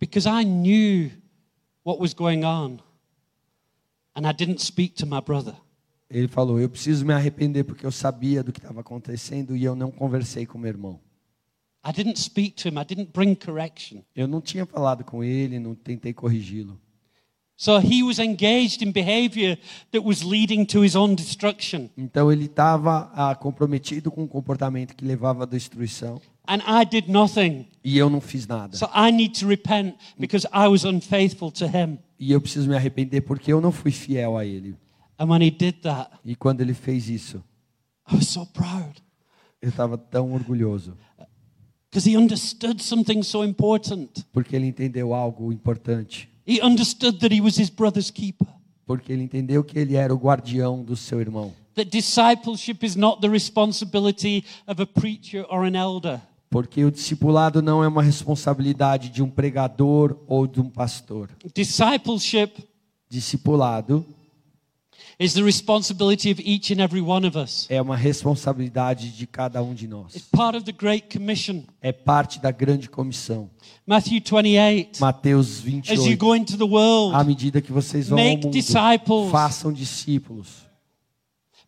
[0.00, 1.12] because I knew
[1.84, 2.80] what was going on
[4.16, 5.54] and I didn't speak to my brother.
[6.10, 9.76] Ele falou: Eu preciso me arrepender porque eu sabia do que estava acontecendo e eu
[9.76, 10.98] não conversei com meu irmão.
[11.84, 14.02] I didn't speak to him, I didn't bring correction.
[14.16, 16.80] Eu não tinha falado com ele, não tentei corrigi-lo.
[17.58, 19.56] So he was engaged in behavior
[19.90, 21.88] that was leading to his own destruction.
[21.96, 27.08] Então ele estava ah, comprometido com um comportamento que levava à destruição And I did
[27.08, 27.66] nothing.
[27.82, 28.76] e eu não fiz nada.
[28.76, 31.98] So I need to repent because I was unfaithful to him.
[32.20, 34.76] E eu preciso me arrepender porque eu não fui fiel a ele.
[35.18, 37.42] And when he did that, E quando ele fez isso,
[38.10, 39.02] I was so proud
[39.62, 40.94] eu estava tão orgulhoso
[41.90, 44.10] because he understood something so important.
[44.32, 46.28] porque ele entendeu algo importante.
[46.46, 48.46] He understood that he was his brother's keeper.
[48.86, 51.52] Porque ele entendeu que ele era o guardião do seu irmão.
[51.74, 56.20] That discipleship is not the responsibility of a preacher or an elder.
[56.48, 61.28] Porque o discipulado não é uma responsabilidade de um pregador ou de um pastor.
[61.52, 62.52] Discipleship
[63.08, 64.04] Discipulado
[67.68, 70.14] é uma responsabilidade de cada um de nós.
[70.14, 71.62] It's part of the Great Commission.
[71.80, 73.50] É parte da grande comissão.
[73.86, 75.00] Matthew 28.
[75.00, 76.18] Mateus As you 28.
[76.18, 79.30] go into the world, À medida que vocês vão ao mundo, disciples.
[79.30, 80.65] façam discípulos,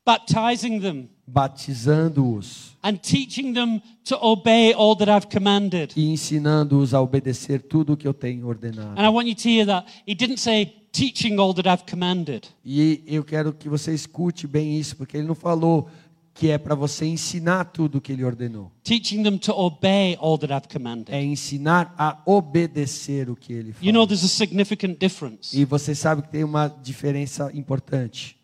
[0.08, 5.92] baptizing them batizando-os and teaching them to obey all that I've commanded.
[5.94, 8.98] e ensinando-os a obedecer tudo o que eu tenho ordenado.
[8.98, 9.86] And I want you to hear that.
[10.06, 12.48] He didn't say teaching all that I've commanded.
[12.64, 15.88] E eu quero que você escute bem isso, porque ele não falou
[16.32, 18.70] que é para você ensinar tudo o que ele ordenou.
[18.84, 21.12] Teaching them to obey all that I've commanded.
[21.12, 25.58] É ensinar a obedecer o que ele You know, there's a significant difference.
[25.58, 28.38] E você sabe que tem uma diferença importante.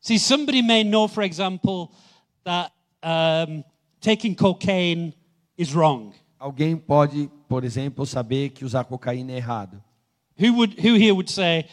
[0.00, 1.92] See, somebody may know, for example,
[2.44, 3.64] that um,
[4.00, 5.14] taking cocaine
[5.56, 6.12] is wrong.
[6.38, 9.82] Alguém pode, por exemplo, saber que usar cocaína é errado.
[10.40, 11.66] Who would, who here would say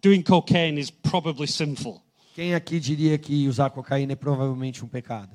[0.00, 2.02] doing cocaine is probably sinful?
[2.34, 5.30] Quem aqui diria que usar cocaína é provavelmente um pecado?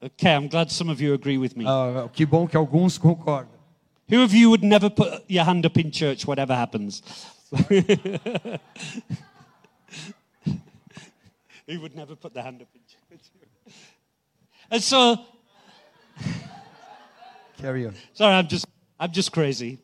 [0.00, 1.64] Okay, I'm glad some of you agree with me.
[1.66, 3.58] Ah, que bom que alguns concordam.
[4.08, 7.02] Who of you would never put your hand up in church, whatever happens?
[11.68, 13.30] Who would never put their hand up in church?
[14.70, 15.18] And so,
[17.58, 17.94] Carry on.
[18.14, 18.66] sorry, I'm just,
[18.98, 19.78] I'm just crazy.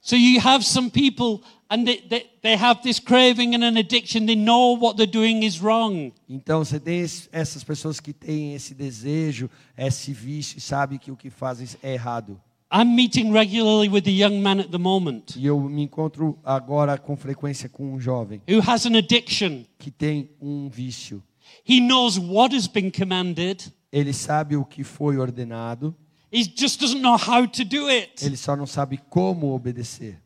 [0.00, 4.26] So you have some people, and they, they, they have this craving and an addiction.
[4.26, 6.12] They know what they're doing is wrong.
[6.28, 11.16] Então você tem essas pessoas que têm esse desejo, esse vício e sabem que o
[11.16, 12.40] que fazem é errado.
[12.74, 16.96] I'm meeting regularly with a young man at the moment E eu me encontro agora
[16.96, 19.64] com frequência com um jovem who has an addiction.
[19.78, 21.22] que tem um vício.
[21.68, 23.70] He knows what has been commanded.
[23.92, 25.94] Ele sabe o que foi ordenado,
[26.32, 28.24] He just doesn't know how to do it.
[28.24, 30.18] ele só não sabe como obedecer.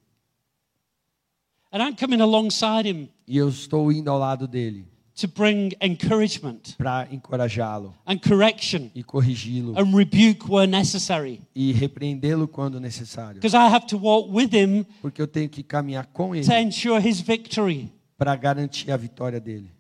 [1.72, 4.86] And I'm coming alongside him E eu estou indo ao lado dele
[5.18, 11.40] to bring encouragement para encorajá-lo and correction e corrigi-lo and rebuke where necessary.
[11.54, 15.62] e repreendê-lo quando necessário, Because I have to walk with him porque eu tenho que
[15.62, 17.90] caminhar com ele to ensure his victory.
[18.18, 19.70] para garantir a vitória dele.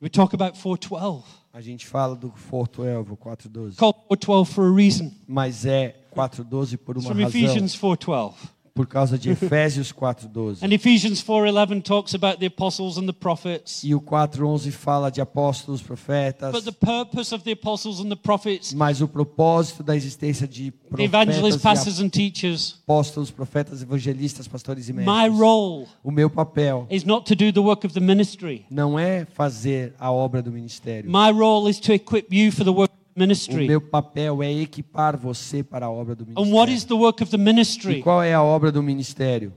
[0.00, 1.22] We talk about 412.
[1.54, 5.12] A gente fala do 412, 412, Called 412 for a reason.
[5.28, 8.34] mas é 412 por It's uma from razão, Ephesians 412.
[8.74, 10.64] Por causa de Efésios 412.
[10.64, 13.82] And Ephesians 4:11 talks about the apostles and the prophets.
[13.84, 18.16] E o 4:11 fala de apóstolos, profetas, But the purpose of the apostles and the
[18.16, 23.82] prophets, mas o propósito da existência de the evangelists, profetas, pastors, and teachers, apóstolos, profetas,
[23.82, 25.38] evangelistas, pastores e my mestres.
[25.38, 28.64] role O meu papel is not to do the work of the ministry.
[28.70, 31.10] não é fazer a obra do ministério.
[31.10, 33.66] My role is to equip you for the work the O ministry.
[33.66, 36.86] meu papel é equipar você para a obra do And what is ministério.
[36.88, 38.02] the work of the E ministry?
[38.02, 39.52] qual é a obra do ministério?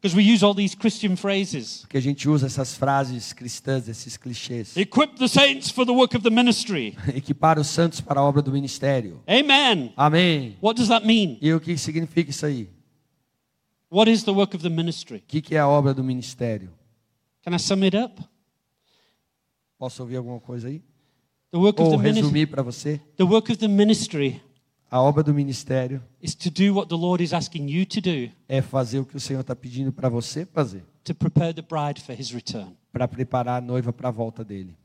[0.00, 1.78] Because we use all these Christian phrases.
[1.80, 4.76] Porque a gente usa essas frases cristãs, esses clichês.
[4.76, 6.96] Equip the saints for the work of the ministry.
[7.16, 9.20] Equipar os santos para a obra do ministério.
[9.26, 9.92] Amen.
[9.96, 10.56] Amém.
[10.62, 11.38] What does that mean?
[11.40, 12.68] E o que significa isso aí?
[13.90, 15.16] What is the work of the ministry?
[15.18, 16.70] O que que é a obra do ministério?
[17.42, 18.22] Can I sum it up?
[19.78, 20.82] Posso ouvir alguma coisa aí?
[21.52, 23.00] The work of Ou the ministry, resumir para você?
[23.16, 24.42] the work of the ministry
[24.90, 28.30] A obra do ministério is to do what the Lord is asking you to do
[28.48, 32.00] é fazer o que o Senhor está pedindo para você fazer, to prepare the bride
[32.00, 32.72] for his return.
[32.92, 34.76] para preparar a noiva para a volta dele.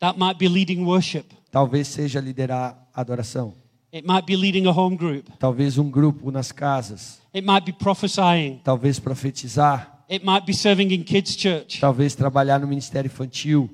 [0.00, 1.26] That might be leading worship.
[1.50, 3.54] Talvez seja liderar a adoração,
[3.92, 5.26] It might be leading a home group.
[5.38, 8.60] talvez um grupo nas casas, It might be prophesying.
[8.64, 11.80] talvez profetizar, It might be serving in kids' church.
[11.80, 13.70] talvez trabalhar no ministério infantil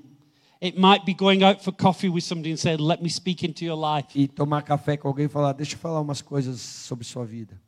[4.14, 7.60] e tomar café com alguém e falar: "Deixa eu falar umas coisas sobre sua vida".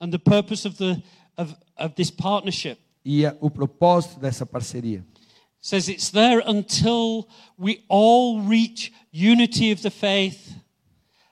[0.00, 1.02] And the purpose of, the,
[1.36, 5.04] of, of this partnership E o propósito dessa parceria.
[5.60, 10.56] says it's there until we all reach unity of the faith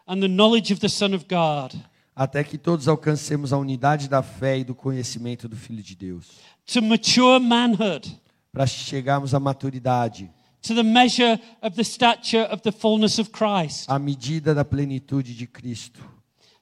[0.07, 1.75] and the knowledge of the Son of God,
[2.15, 6.27] até que todos alcancemos a unidade da fé e do conhecimento do Filho de Deus,
[6.67, 8.09] to mature manhood,
[8.53, 10.31] para chegarmos à maturidade,
[10.63, 15.35] to the measure of the stature of the fullness of Christ, à medida da plenitude
[15.35, 16.01] de Cristo,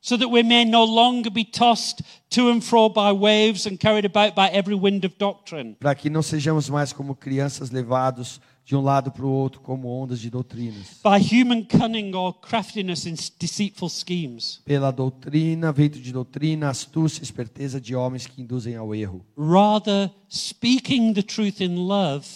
[0.01, 4.05] so that we may no longer be tossed to and fro by waves and carried
[4.05, 8.77] about by every wind of doctrine, para que não sejamos mais como crianças levados de
[8.77, 13.15] um lado para o outro como ondas de doutrinas, by human cunning or craftiness in
[13.41, 14.61] deceitful schemes.
[14.63, 21.15] pela doutrina, vento de doutrina, astúcia esperteza de homens que induzem ao erro, Rather, speaking
[21.15, 22.27] the truth in love,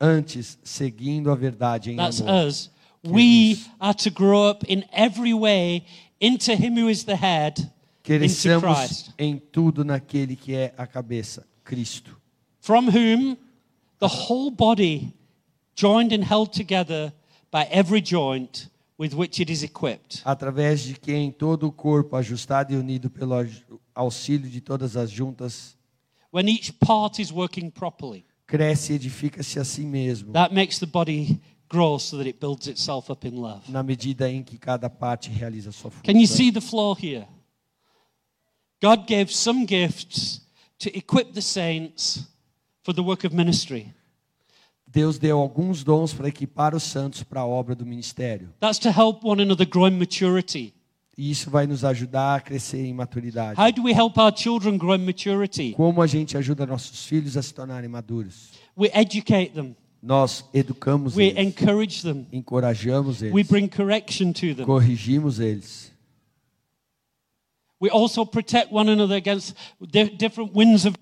[0.00, 2.46] antes seguindo a verdade em that's amor.
[2.46, 2.70] us,
[3.04, 5.82] we are to grow up in every way
[6.20, 7.68] into Him who is the head,
[8.04, 12.16] Cresçamos em tudo naquele que é a cabeça, Cristo.
[12.60, 13.36] from whom
[13.98, 15.12] the whole body,
[15.74, 17.12] joined and held together
[17.50, 18.68] by every joint
[18.98, 23.34] with which it is equipped, através de quem todo o corpo, ajustado e unido pelo
[23.94, 25.76] auxílio de todas as juntas,
[26.32, 30.86] when each part is working properly, cresce e edifica-se a si mesmo, that makes the
[30.86, 33.62] body grow so that it builds itself up in love.
[33.68, 37.26] na medida em que cada parte realiza sua Can you see the flaw here?
[38.82, 40.40] God gave some gifts
[40.78, 42.26] to equip the saints
[42.82, 43.94] for the work of ministry.
[44.92, 48.50] Deus deu alguns dons para equipar os santos para a obra do ministério.
[48.60, 50.74] That's to help one another grow in maturity.
[51.16, 53.58] E isso vai nos ajudar a crescer em maturidade.
[53.58, 55.72] How do we help our children grow in maturity?
[55.72, 58.50] Como a gente ajuda nossos filhos a se tornarem maduros?
[58.76, 64.54] We educate them, Nós educamos we eles, encourage them, encorajamos we eles, bring correction to
[64.54, 64.66] them.
[64.66, 65.90] corrigimos eles.
[67.80, 70.94] We also protect one another against di- different winds of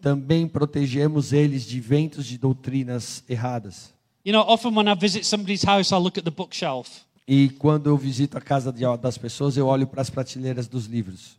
[0.00, 3.92] Também protegemos eles de ventos de doutrinas erradas.
[4.24, 6.88] You know, often when I visit somebody's house, I look at the bookshelf.
[7.26, 10.86] E quando eu visito a casa de- das pessoas, eu olho para as prateleiras dos
[10.86, 11.36] livros.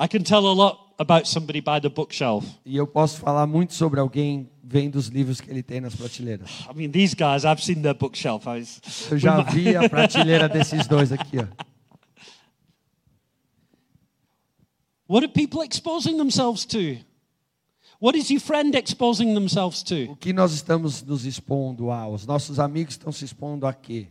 [0.00, 2.44] I can tell a lot about somebody by the bookshelf.
[2.64, 6.50] E eu posso falar muito sobre alguém vendo os livros que ele tem nas prateleiras.
[6.70, 8.46] I mean, these guys, I've seen their bookshelf.
[8.46, 8.80] I was,
[9.10, 11.38] Eu já vi a prateleira desses dois aqui.
[11.38, 11.46] Ó.
[15.06, 16.98] What are people exposing themselves to?
[18.04, 20.10] What is your friend exposing themselves to?
[20.10, 22.06] O que nós estamos nos expondo a?
[22.06, 24.08] Os nossos amigos estão se expondo a quê?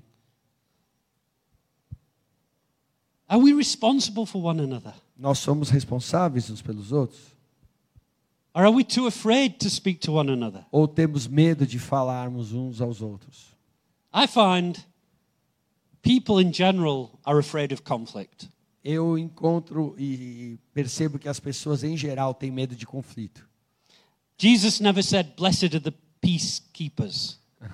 [3.27, 4.95] Are we responsible for one another?
[5.15, 7.21] Nós somos responsáveis uns pelos outros?
[8.55, 10.65] Or are we too afraid to speak to one another?
[10.71, 13.55] Ou temos medo de falarmos uns aos outros?
[14.11, 14.83] I find
[16.01, 18.49] people in general are afraid of conflict.
[18.83, 23.52] Eu encontro e percebo que as pessoas em geral têm medo de conflito.
[24.37, 27.37] Jesus never said, Blessed are the peacekeepers.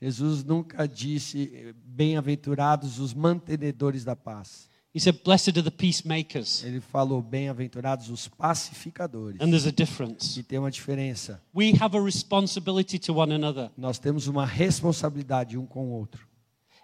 [0.00, 4.68] Jesus nunca disse bem-aventurados os mantenedores da paz.
[4.94, 6.62] He said, Blessed are the peacemakers.
[6.62, 9.40] Ele falou bem-aventurados os pacificadores.
[9.40, 10.38] And there's a difference.
[10.38, 11.42] E tem uma diferença.
[11.54, 13.70] We have a responsibility to one another.
[13.76, 16.28] Nós temos uma responsabilidade um com o outro.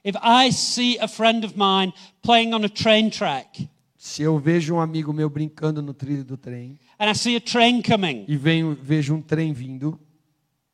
[0.05, 1.93] If I see a friend of mine
[2.23, 3.69] playing on a train track
[4.03, 7.41] Se eu vejo um amigo meu brincando no trilho do trem and I see a
[7.41, 9.99] train coming, e venho, vejo um trem vindo,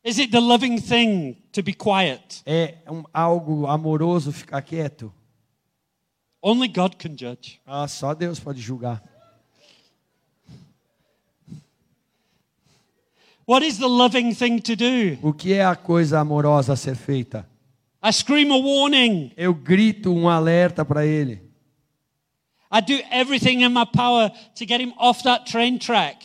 [0.03, 2.43] is it the loving thing to be quiet?
[2.45, 5.13] é um, algo amoroso ficar quieto?
[6.41, 7.59] Only God can judge.
[7.65, 9.01] Ah, só Deus pode julgar.
[13.45, 15.17] What is the loving thing to do?
[15.21, 17.47] O que é a coisa amorosa a ser feita?
[18.03, 19.31] I scream a warning.
[19.37, 21.46] Eu grito um alerta para ele.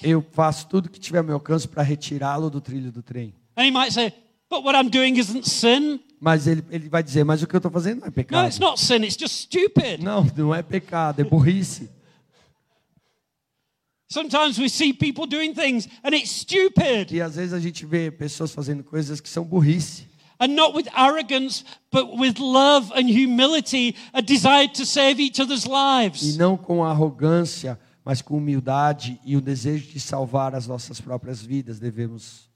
[0.03, 3.35] Eu faço tudo que tiver ao meu alcance para retirá-lo do trilho do trem.
[3.57, 4.13] And he might say,
[4.51, 6.01] But what I'm doing isn't sin.
[6.21, 8.47] Mas ele, ele vai dizer, mas o que eu estou fazendo não é No, pecado.
[8.47, 10.03] it's not sin, it's just stupid.
[10.03, 11.91] Não, não é pecado, é burrice.
[14.11, 17.11] Sometimes we see people doing things and it's stupid.
[17.13, 20.07] E às vezes a gente vê pessoas fazendo coisas que são burrice.
[20.43, 25.65] And not with arrogance, but with love and humility, a desire to save each other's
[25.67, 26.37] E lives.
[26.37, 31.79] não com arrogância, mas com humildade e o desejo de salvar as nossas próprias vidas.
[31.79, 32.51] Devemos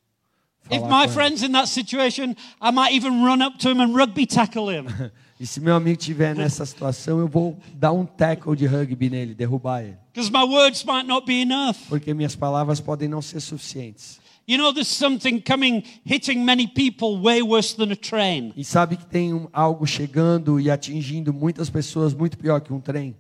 [0.69, 4.27] If my friend's in that situation, I might even run up to him and rugby
[4.27, 4.87] tackle him.
[5.39, 9.35] E se meu amigo estiver nessa situação, eu vou dar um tackle de rugby nele,
[9.35, 9.99] derrubar ele.
[10.15, 11.77] Because my words might not be enough.
[11.91, 14.19] Porque minhas palavras podem não ser suficientes.
[14.49, 18.53] You know, there's something coming, hitting many people way worse than a train.
[18.57, 22.81] E sabe que tem um- algo chegando e atingindo muitas pessoas muito pior que um
[22.81, 23.17] trem?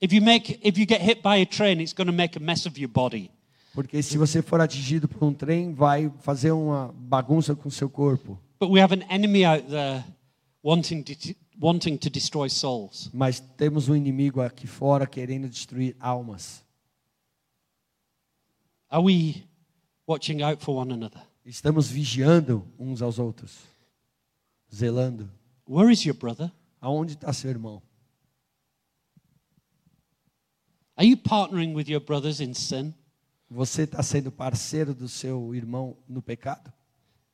[0.00, 2.40] If you make, if you get hit by a train, it's going to make a
[2.40, 3.30] mess of your body.
[3.74, 7.90] Porque se você for atingido por um trem, vai fazer uma bagunça com o seu
[7.90, 8.38] corpo.
[8.60, 10.04] But we have an enemy out there
[10.62, 11.12] wanting to,
[11.60, 13.10] wanting to destroy souls.
[13.12, 16.62] Mas temos um inimigo aqui fora querendo destruir almas.
[18.88, 19.44] Are we
[20.10, 21.22] watching out for one another?
[21.44, 23.60] Estamos vigiando uns aos outros,
[24.72, 25.30] zelando.
[25.66, 26.50] Where is your brother?
[26.80, 27.80] Aonde está seu irmão?
[30.96, 32.92] Are you partnering with your brothers in sin?
[33.48, 36.72] Você está sendo parceiro do seu irmão no pecado?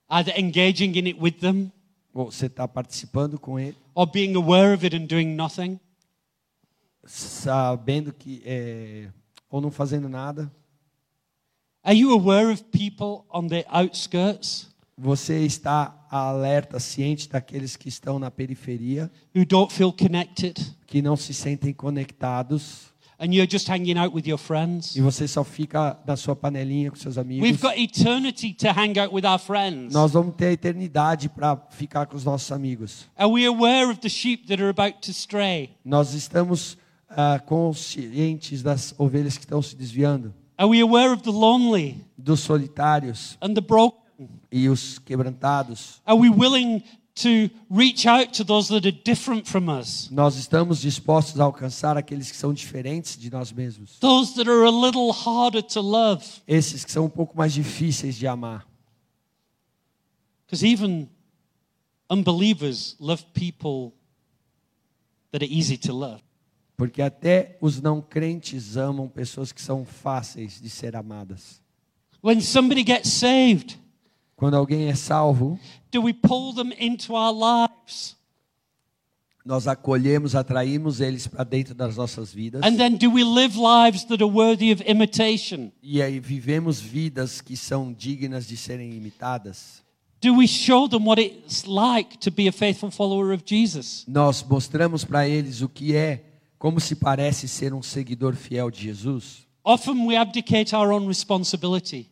[0.08, 1.72] Either engaging in it with them
[2.12, 5.80] Ou você está participando com ele, or being aware of it and doing nothing?
[7.04, 9.10] sabendo que é,
[9.50, 10.50] ou não fazendo nada?
[11.75, 11.75] Are you aware of people on the outskirts?
[14.98, 20.54] Você está alerta, ciente daqueles que estão na periferia, who don't feel connected,
[20.86, 24.96] que não se sentem conectados, and you're just hanging out with your friends.
[24.96, 27.48] e você só fica na sua panelinha com seus amigos.
[27.48, 29.92] We've got eternity to hang out with our friends.
[29.92, 33.06] Nós vamos ter a eternidade para ficar com os nossos amigos.
[33.16, 35.70] Are we aware of the sheep that are about to stray?
[35.84, 36.76] Nós estamos
[37.08, 42.40] ah, conscientes das ovelhas que estão se desviando, Are we aware of the lonely dos
[42.40, 44.06] solitários and the broken?
[44.50, 46.00] e os quebrantados.
[46.06, 46.82] Are we willing
[47.16, 50.08] to reach out to those that are different from us?
[50.10, 53.98] Nós estamos dispostos a alcançar aqueles que são diferentes de nós mesmos.
[53.98, 56.24] Those that are a little harder to love?
[56.46, 58.66] Esses que são um pouco mais difíceis de amar.
[60.46, 61.08] Because even
[62.08, 63.92] unbelievers love people
[65.32, 66.22] that are easy to love.
[66.76, 71.62] Porque até os não crentes amam pessoas que são fáceis de ser amadas.
[72.22, 73.78] When somebody gets saved,
[74.36, 75.58] Quando alguém é salvo,
[75.90, 78.16] do we pull them into our lives?
[79.46, 82.62] nós acolhemos, atraímos eles para dentro das nossas vidas.
[82.64, 85.70] And then do we live lives that are worthy of imitation?
[85.80, 89.84] E aí vivemos vidas que são dignas de serem imitadas.
[90.20, 94.04] Do we show them what it's like to be a faithful follower of Jesus?
[94.08, 96.24] Nós mostramos para eles o que é,
[96.58, 99.46] como se parece ser um seguidor fiel de Jesus.
[99.64, 102.08] Often we abdicate our own responsibility.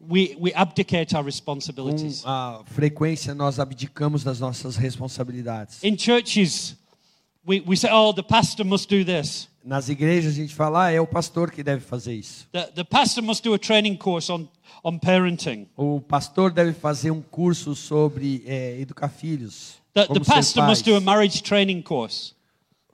[0.00, 2.22] We, we abdicate our Com responsibilities.
[2.24, 5.80] a frequência nós abdicamos das nossas responsabilidades.
[5.84, 6.74] In churches,
[7.46, 9.48] we, we say, oh, the pastor must do this.
[9.64, 12.48] Nas igrejas a gente fala, ah, é o pastor que deve fazer isso.
[12.50, 14.48] The, the pastor must do a training course on,
[14.82, 15.68] on parenting.
[15.76, 19.74] O pastor deve fazer um curso sobre é, educar filhos.
[19.94, 20.94] The, the pastor must pais.
[20.94, 22.34] do a marriage training course.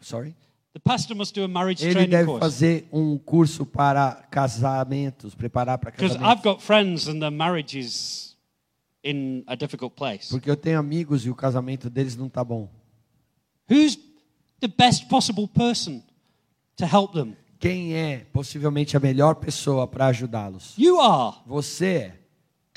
[0.01, 0.35] Sorry?
[0.75, 2.41] The pastor must do a marriage Ele training deve course.
[2.41, 6.39] fazer um curso para casamentos, preparar para Because casamentos.
[6.39, 8.37] I've got friends and their marriage is
[9.03, 10.29] in a difficult place.
[10.31, 12.69] Porque eu tenho amigos e o casamento deles não tá bom.
[13.71, 13.99] Who's
[14.61, 16.03] the best possible person
[16.77, 17.37] to help them?
[17.59, 20.75] Quem é possivelmente a melhor pessoa para ajudá-los?
[20.79, 21.39] You are.
[21.47, 22.18] Você é.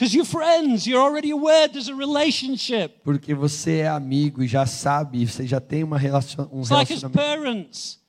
[0.01, 0.87] Because you're friends.
[0.87, 3.03] You're already aware there's a relationship.
[3.03, 6.91] Porque você é amigo e já sabe, você já tem uma relacion, um It's like
[6.91, 7.13] as relacionamento.
[7.43, 7.99] parents,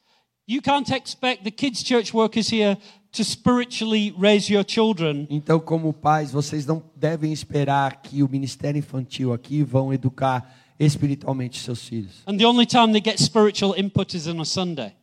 [0.48, 2.78] you can't expect the kids' church workers here
[3.12, 8.78] to spiritually raise your children Então, como pais, vocês não devem esperar que o ministério
[8.78, 12.22] infantil aqui vão educar espiritualmente seus filhos.
[12.26, 14.94] and the only time they get spiritual input is on a Sunday.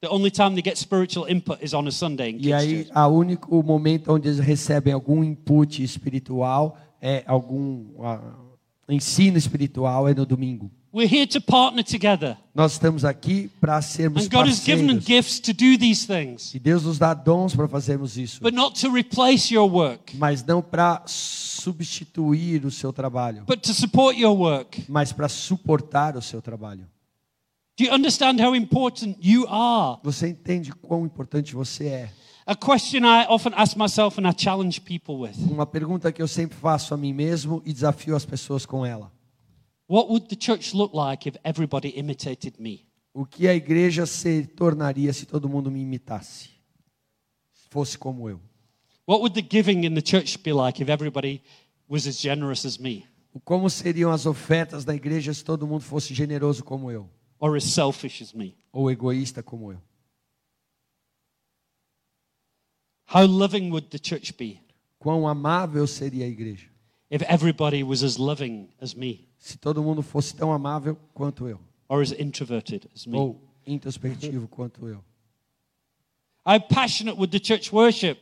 [0.00, 3.08] The only time they get spiritual input is on a Sunday in E aí, a
[3.08, 8.20] único momento onde eles recebem algum input espiritual é algum ah,
[8.88, 10.70] ensino espiritual é no domingo.
[10.94, 12.36] We're here to partner together.
[12.54, 15.06] Nós estamos aqui para sermos And God has given them parceiros.
[15.06, 18.80] gifts to do these things, E Deus nos dá dons para fazermos isso, but not
[18.80, 24.36] to replace your work, mas não para substituir o seu trabalho, but to support your
[24.36, 24.84] work.
[24.88, 26.86] mas para suportar o seu trabalho.
[27.78, 30.00] Do you understand how important you are?
[30.02, 32.12] Você entende quão importante você é?
[32.44, 36.26] A question I often ask myself and I challenge people with Uma pergunta que eu
[36.26, 39.12] sempre faço a mim mesmo e desafio as pessoas com ela.
[39.88, 42.84] What would the church look like if everybody imitated me?
[43.14, 46.50] O que a igreja se tornaria se todo mundo me imitasse?
[47.70, 48.40] Fosse como eu.
[49.06, 51.44] What would the giving in the church be like if everybody
[51.88, 53.06] was as generous as me
[53.44, 57.08] Como seriam as ofertas da igreja se todo mundo fosse generoso como eu?
[57.38, 58.56] Or as selfish as me?
[58.72, 59.80] Ou egoísta como eu?
[63.14, 64.60] How loving would the church be
[64.98, 66.68] Quão amável seria a igreja
[67.10, 71.60] if everybody was as loving as me se todo mundo fosse tão amável quanto eu?
[71.88, 73.16] or as introverted as me?
[73.16, 75.02] Ou introspectivo quanto eu?
[76.44, 78.18] How passionate would the church worship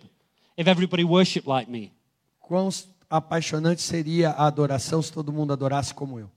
[0.57, 1.93] if everybody worshiped like me?
[2.41, 2.69] Quão
[3.11, 6.31] apaixonante seria a adoração se todo mundo adorasse como eu?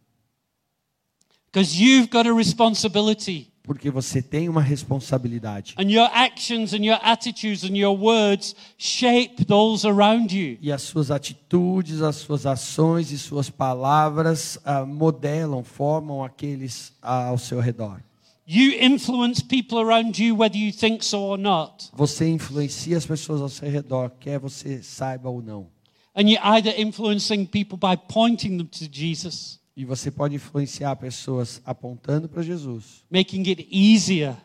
[1.52, 3.48] Because you've got a responsibility.
[3.64, 5.76] Porque você tem uma responsabilidade.
[5.78, 10.58] And your actions and your attitudes and your words shape those around you.
[10.62, 17.28] E as suas atitudes, as suas ações e suas palavras ah, modelam, formam aqueles ah,
[17.28, 18.02] ao seu redor.
[18.52, 21.92] You influence people around you whether you think so or not.
[21.94, 25.68] Você influencia as pessoas ao seu redor, quer você saiba ou não.
[26.16, 31.62] And you're either influencing people by pointing them to Jesus, E você pode influenciar pessoas
[31.66, 34.36] apontando para Jesus, making it easier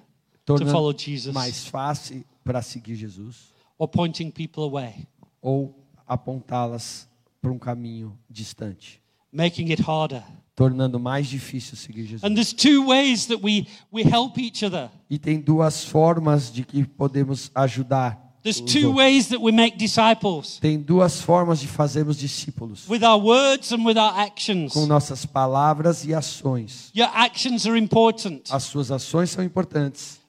[0.46, 4.94] to follow Jesus, mais fácil para seguir Jesus, or pointing people away,
[5.42, 5.74] ou
[6.06, 7.08] apontá-las
[7.42, 10.22] para um caminho distante, making it harder.
[10.54, 12.22] tornando mais difícil seguir Jesus.
[12.22, 14.88] And there's two ways that we, we help each other.
[15.10, 20.58] E tem duas formas de que podemos ajudar There's two ways that we make disciples
[20.60, 24.72] Tem duas formas de fazermos discípulos: with our words and with our actions.
[24.74, 26.92] com nossas palavras e ações.
[26.94, 28.42] Your actions are important.
[28.50, 30.20] As suas ações são importantes.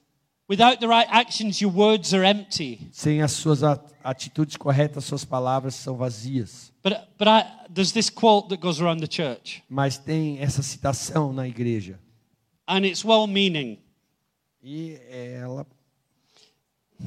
[0.48, 2.88] Without the right actions, your words are empty.
[2.90, 3.62] Sem as suas
[4.02, 6.72] atitudes corretas, suas palavras são vazias.
[6.82, 7.44] But, but I,
[7.74, 11.98] there's this quote that goes around the church, Mas tem essa citação na igreja.
[12.68, 13.78] and it's well meaning.
[14.62, 15.66] E ela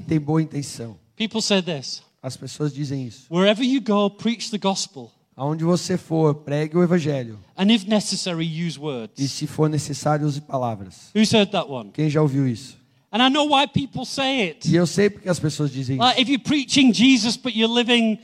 [0.08, 0.98] tem boa intenção.
[1.16, 3.26] People say this As pessoas dizem isso.
[3.30, 7.40] wherever you go, preach the gospel, Aonde você for, pregue o evangelho.
[7.58, 9.32] and if necessary, use E words.
[9.32, 11.10] se for necessário, use palavras.
[11.16, 11.92] Who's heard that one?
[11.92, 12.78] Quem já ouviu isso?
[13.12, 14.70] And I know why people say it.
[14.70, 16.20] E eu sei porque as pessoas dizem isso.
[16.22, 18.20] If you're preaching Jesus, but you're living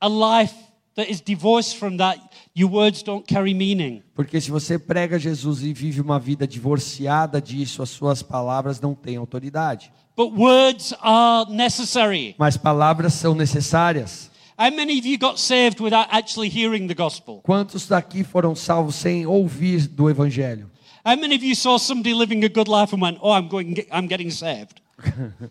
[0.00, 0.54] a life
[0.96, 2.18] that is divorced from that,
[2.54, 4.02] your words don't carry meaning.
[4.14, 8.94] Porque se você prega Jesus e vive uma vida divorciada disso, as suas palavras não
[8.94, 9.92] têm autoridade.
[10.16, 12.34] But words are necessary.
[12.38, 14.30] Mas palavras são necessárias.
[14.58, 17.40] How many of you got saved without actually hearing the gospel?
[17.42, 20.70] Quantos daqui foram salvos sem ouvir do evangelho?
[21.04, 23.74] How many of you saw somebody living a good life and went, "Oh, I'm going,
[23.90, 24.80] I'm getting saved"?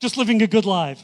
[0.00, 1.02] Just living a good life.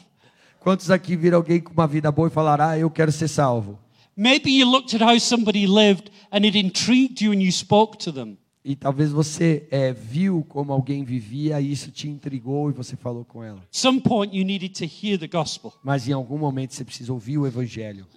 [0.63, 3.77] Quantos aqui viram alguém com uma vida boa e falaram: "Ah, eu quero ser salvo"?
[4.15, 8.13] Maybe you looked at how somebody lived and it intrigued you and you spoke to
[8.13, 8.37] them.
[8.63, 13.25] E talvez você eh, viu como alguém vivia e isso te intrigou e você falou
[13.25, 13.61] com ela.
[13.69, 15.73] Some point, you needed to hear the gospel.
[15.83, 18.07] Mas em algum momento você precisa ouvir o evangelho.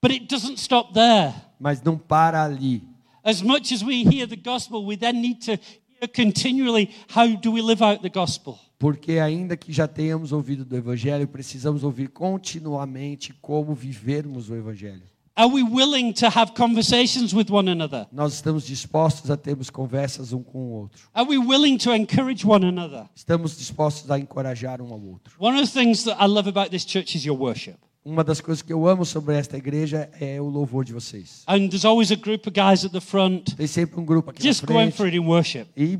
[0.00, 1.34] But it doesn't stop there.
[1.58, 2.84] Mas não para ali.
[3.24, 7.50] As much as we hear the gospel, we then need to hear continually how do
[7.50, 8.56] we live out the gospel?
[8.78, 15.02] Porque ainda que já tenhamos ouvido do evangelho, precisamos ouvir continuamente como vivermos o evangelho.
[15.34, 18.06] Are we willing to have conversations with one another?
[18.10, 21.08] Nós estamos dispostos a termos conversas um com o outro.
[21.14, 23.06] Are we willing to encourage one another?
[23.14, 25.34] Estamos dispostos a encorajar um ao outro.
[25.38, 27.76] One of the things that I love about this church is your worship.
[28.04, 31.44] Uma das coisas que eu amo sobre esta igreja é o louvor de vocês.
[31.46, 34.42] And there's always a group of guys at the front Tem sempre um grupo aqui
[34.42, 35.66] just na going frente for it in worship.
[35.76, 35.98] e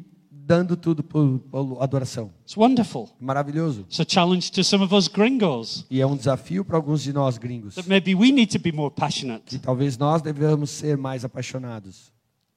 [0.49, 1.43] dando tudo por,
[1.81, 2.33] adoração.
[2.43, 3.11] It's wonderful.
[3.21, 3.83] Maravilhoso.
[3.83, 7.13] It's a challenge to some of us gringos E é um desafio para alguns de
[7.13, 7.75] nós gringos.
[7.75, 9.55] that maybe we need to be more passionate.
[9.55, 12.11] E talvez nós devemos ser mais apaixonados.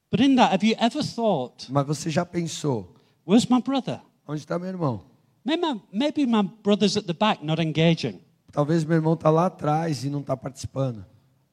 [0.09, 2.95] But in that, have you ever thought, Mas você já pensou,
[3.27, 3.99] where's my brother?
[4.25, 5.01] onde está meu irmão?
[5.43, 8.19] Maybe my, maybe my brother's at the back, not engaging.
[8.53, 11.05] Talvez meu irmão está lá atrás e não está participando.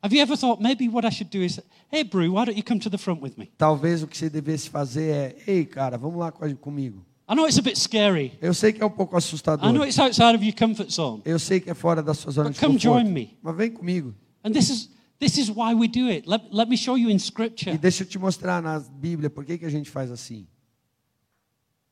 [0.02, 2.62] Have you ever thought maybe what I should do is, hey, Brew, why don't you
[2.62, 3.50] come to the front with me?
[3.58, 7.04] Talvez o que você devesse fazer é, ei, cara, vamos lá com- comigo.
[7.28, 8.32] I know it's a bit scary.
[8.40, 9.86] Eu sei que é um pouco I know assustador.
[9.86, 11.20] it's outside of your comfort zone.
[11.24, 13.00] Eu sei que é fora da sua zona But de come conforto.
[13.04, 13.36] join me.
[13.42, 14.14] Mas vem comigo.
[14.44, 14.88] And this is,
[15.18, 16.26] this is why we do it.
[16.28, 17.76] Let, let me show you in E Scripture.
[17.76, 20.46] deixa eu te mostrar na Bíblia por que, que a gente faz assim.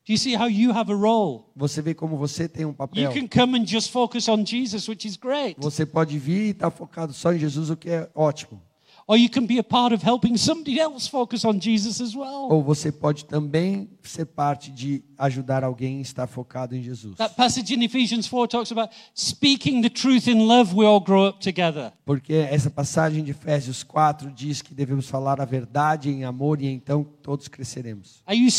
[0.07, 1.47] Do you see how you have a role?
[1.57, 3.13] Você vê como você tem um You papel.
[3.13, 5.57] can come and just focus on Jesus, which is great.
[5.59, 8.63] Você pode vir e estar focado só em Jesus, o que é ótimo.
[9.09, 12.49] Or you can be a part of helping somebody else focus on Jesus as well.
[12.51, 17.17] Ou você pode também ser parte de ajudar alguém a estar focado em Jesus.
[17.17, 21.29] That passage in Ephesians 4 talks about speaking the truth in love, we all grow
[21.29, 21.93] up together.
[22.05, 26.67] Porque essa passagem de Efésios 4 diz que devemos falar a verdade em amor e
[26.67, 28.23] então todos cresceremos.
[28.25, 28.51] Are you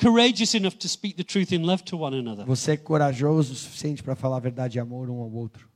[0.00, 2.44] courageous enough to speak the truth in love to one another?
[2.46, 5.68] Você é corajoso o suficiente para falar a verdade e amor um ao outro.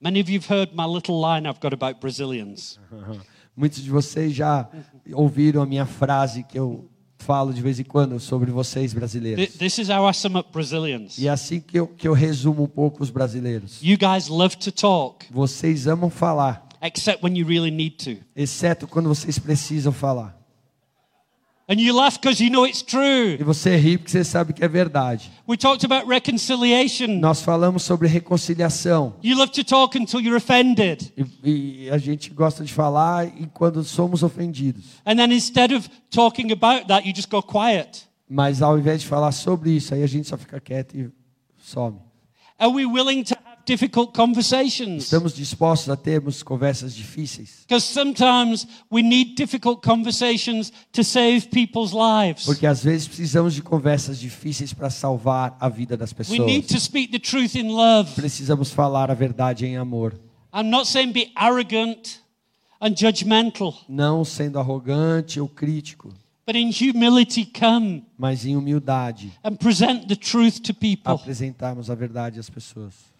[0.00, 2.78] Many of you have heard my little line I've got about Brazilians.
[3.56, 4.68] Muitos de vocês já
[5.12, 6.88] ouviram a minha frase que eu
[7.18, 9.54] falo de vez em quando sobre vocês brasileiros.
[9.56, 11.18] This is how I sum up Brazilians.
[11.18, 13.80] E é assim que eu, que eu resumo um pouco os brasileiros.
[13.82, 18.24] You guys love to talk, Vocês amam falar, except when you really need to.
[18.34, 20.36] exceto quando vocês precisam falar.
[21.72, 23.38] And you laugh because you know it's true.
[23.40, 25.30] E você ri porque você sabe que é verdade.
[25.48, 27.18] We talked about reconciliation.
[27.18, 29.14] Nós falamos sobre reconciliação.
[29.22, 31.10] You love to talk until you're offended.
[31.42, 34.84] E, e a gente gosta de falar e quando somos ofendidos.
[35.06, 38.06] And then instead of talking about that, you just go quiet.
[38.28, 41.10] Mas ao invés de falar sobre isso, aí a gente só fica quieto e
[41.58, 41.96] some.
[42.58, 43.34] Are we willing to
[43.66, 45.04] difficult conversations?
[45.04, 47.64] Estamos dispostos a termos conversas difíceis?
[47.66, 52.44] Because sometimes we need difficult conversations to save people's lives.
[52.44, 56.46] Porque às vezes precisamos de conversas difíceis para salvar a vida das We pessoas.
[56.46, 58.10] need to speak the truth in love.
[58.14, 60.14] Precisamos falar a verdade em amor,
[60.54, 62.20] I'm not saying be arrogant
[62.80, 66.12] and judgmental, não sendo arrogante ou crítico,
[66.46, 71.12] but in humility come mas em humildade and present the truth to people.
[71.12, 73.11] apresentarmos a verdade às pessoas.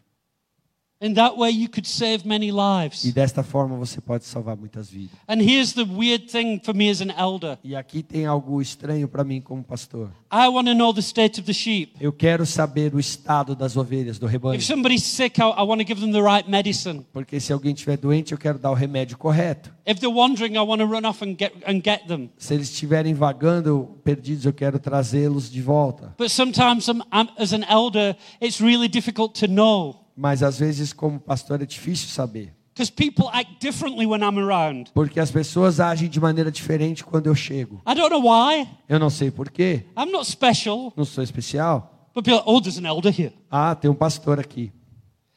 [1.02, 3.12] In that way, you could save many E lives.
[3.12, 5.10] desta forma você pode salvar muitas vidas.
[5.26, 9.08] And here's the weird thing for me as an elder E aqui tem algo estranho
[9.08, 10.10] para mim como pastor.
[10.30, 11.96] I want to know the state of the sheep.
[12.00, 14.54] Eu quero saber o estado das ovelhas, do rebanho.
[14.54, 17.04] If somebody's sick, I, I want to give them the right medicine.
[17.12, 19.74] Porque se alguém estiver doente, eu quero dar o remédio correto.
[19.84, 22.30] If they're wandering, I want to run off and get, and get them.
[22.38, 26.14] Se eles estiverem vagando, perdidos, eu quero trazê-los de volta.
[26.16, 30.92] But sometimes, I'm, I'm, as an elder, it's really difficult to know Mas às vezes,
[30.92, 32.54] como pastor, é difícil saber.
[32.74, 34.90] because people act differently when I'm around.
[34.94, 37.82] Porque as pessoas agem de maneira diferente quando eu chego.
[37.86, 38.66] I don't know why.
[38.88, 40.92] Eu não sei porquê, I'm not special.
[40.96, 42.10] não sou especial.
[42.44, 43.32] Oh, there's an elder here.
[43.50, 44.72] Ah, tem um pastor aqui.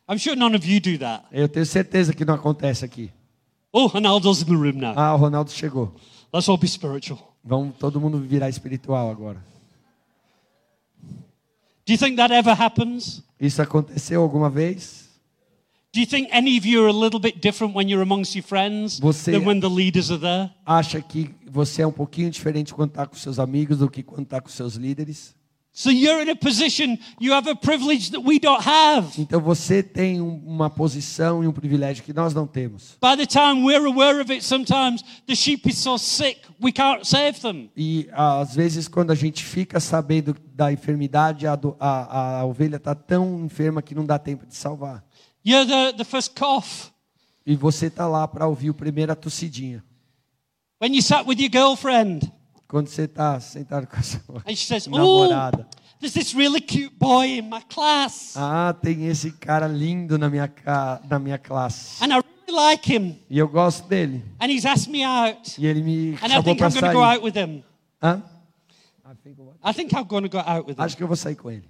[0.10, 1.26] I'm sure none of you do that.
[1.32, 3.12] Eu tenho certeza que não acontece aqui.
[3.72, 4.94] Oh, Ronaldo's in the room now.
[4.96, 5.94] Ah, o Ronaldo chegou.
[6.34, 7.36] Let's all be spiritual.
[7.44, 9.44] Vamos todo mundo virar espiritual agora.
[11.86, 13.22] Do you think that ever happens?
[13.40, 15.06] Isso aconteceu alguma vez?
[15.94, 18.44] Do you think any of you are a little bit different when you're amongst your
[18.46, 20.52] friends Você- than when the leaders are there?
[20.66, 24.24] Acha que você é um pouquinho diferente quando está com seus amigos do que quando
[24.24, 25.34] está com seus líderes?
[25.78, 29.10] So you're in a position, you have a privilege that we don't have.
[29.22, 32.98] Então você tem um- uma posição e um privilégio que nós não temos.
[33.02, 37.06] By the time we're aware of it, sometimes the sheep is so sick we can't
[37.06, 37.70] save them.
[37.76, 42.96] E às vezes, quando a gente fica sabendo da enfermidade, a, a- a ovelha está
[42.96, 45.04] tão enferma que não dá tempo de salvar.
[45.46, 46.90] You're the, the first cough.
[47.46, 49.84] E você está lá para ouvir o primeiro a tossidinha.
[50.82, 52.32] When you sat with your girlfriend
[52.68, 55.68] Quando você está sentado com a sua and she says, Oh, namorada.
[56.00, 58.34] there's this really cute boy in my class.
[58.36, 60.52] Ah, tem esse cara lindo na minha,
[61.10, 62.04] na minha classe.
[62.04, 63.20] And I really like him.
[63.30, 64.24] E eu gosto dele.
[64.40, 65.60] And he's asked me out.
[65.60, 67.16] E ele me And I chamou think para I'm going to go sair.
[67.16, 67.64] out with him.
[68.02, 68.24] Hã?
[69.64, 70.84] I think I'm going to go out with him.
[70.84, 71.68] Acho que eu vou sair com ele.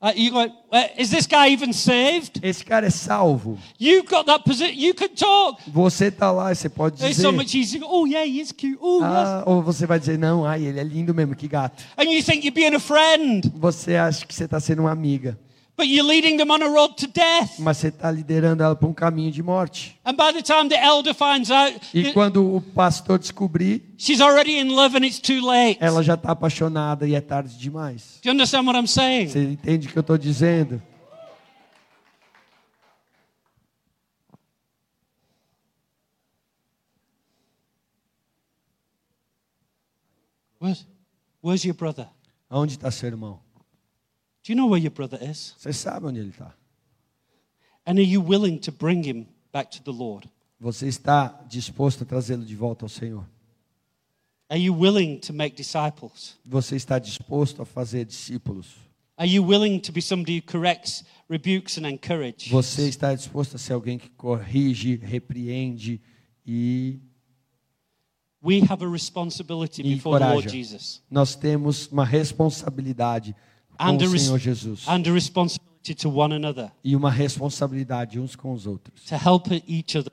[0.00, 2.38] Uh, you go, uh, is this guy even saved?
[2.40, 3.58] Esse cara é salvo.
[3.80, 4.72] You've got that position.
[4.78, 5.60] You can talk.
[5.72, 7.36] Você tá lá você pode It's so dizer.
[7.36, 7.82] much easier.
[7.84, 8.78] Oh, yeah, he is cute.
[8.80, 9.04] Oh, yes.
[9.08, 11.82] Ah, ou você vai dizer, não, ai, ele é lindo mesmo, que gato.
[11.96, 15.36] And you think you're being a friend, Você acha que você está sendo uma amiga,
[15.78, 17.56] but you're leading them on a road to death.
[17.60, 19.96] mas você está liderando ela para um caminho de morte.
[20.04, 24.58] And by the time the elder finds out, E quando o pastor descobrir, she's already
[24.58, 25.78] in love and it's too late.
[25.80, 28.18] ela já está apaixonada e é tarde demais.
[28.20, 29.28] Do you understand what I'm saying?
[29.28, 30.82] Você entende o que eu estou dizendo?
[40.58, 40.86] Where's,
[41.40, 42.08] where's your brother?
[42.50, 43.40] Onde está seu irmão?
[44.48, 45.54] Do you know where your brother is?
[45.58, 46.54] Você sabe onde ele está.
[47.86, 50.26] And are you willing to bring him back to the Lord?
[50.58, 53.26] Você está disposto a trazê-lo de volta ao Senhor?
[54.48, 56.38] Are you willing to make disciples?
[56.46, 58.68] Você está disposto a fazer discípulos?
[59.18, 62.48] Are you willing to be somebody who corrects, rebukes, and encourages?
[62.48, 66.00] Você está disposto a ser alguém que corrige, repreende
[66.46, 66.98] e
[68.40, 70.48] We have a responsibility before the Lord.
[70.48, 73.36] Jesus nós temos uma responsabilidade
[73.78, 78.52] com And a o Senhor Jesus responsibility to one another e uma responsabilidade uns com
[78.52, 80.12] os outros to help each other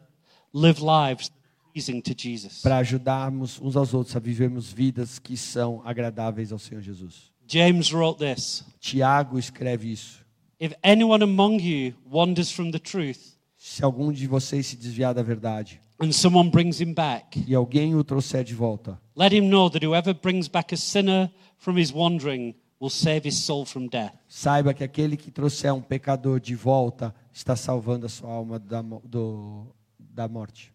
[0.53, 1.31] live lives
[1.73, 2.61] pleasing to Jesus.
[2.61, 7.33] para ajudarmos uns aos outros a vivermos vidas que são agradáveis ao Senhor Jesus.
[7.47, 10.23] James wrote this Tiago escreve isso.
[10.59, 15.23] If anyone among you wanders from the truth Se algum de vocês se desviar da
[15.23, 19.69] verdade and someone brings him back, e alguém o trouxer de volta, let him know
[19.69, 24.13] that whoever brings back a sinner from his wandering will save his soul from death.
[24.27, 28.81] saiba que aquele que trouxer um pecador de volta está salvando a sua alma da,
[29.03, 29.67] do,
[29.99, 30.73] da morte.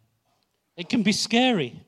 [0.76, 1.80] It can be scary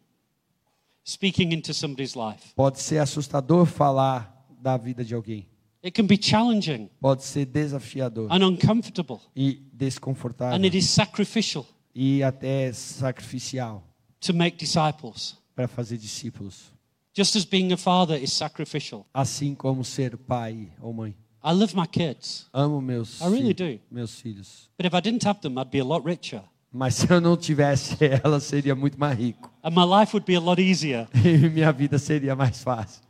[1.04, 2.54] speaking into somebody's life.
[2.54, 5.46] Pode ser assustador falar da vida de alguém.
[5.84, 11.66] It can be challenging Pode ser desafiador and uncomfortable, e and desconfortável it is sacrificial
[11.94, 13.82] e até sacrificial
[14.20, 15.36] to make disciples.
[15.54, 16.72] para fazer discípulos.
[17.14, 19.06] Just as being a father is sacrificial.
[19.12, 21.14] Assim como ser pai ou mãe.
[21.44, 23.78] I love my kids, Amo meus, I really do.
[23.90, 24.70] meus filhos.
[24.78, 26.42] but if I didn't have them, I'd be a lot richer.
[26.72, 29.50] Mas se eu não tivesse ela, seria muito mais rico.
[29.62, 31.06] And my life would be a lot easier.
[31.24, 33.02] E minha vida seria mais fácil.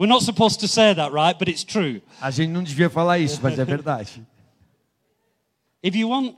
[0.00, 1.38] We're not supposed to say that, right?
[1.38, 2.02] But it's true.
[2.20, 4.26] A gente não devia falar isso, mas é verdade.
[5.82, 6.34] If you want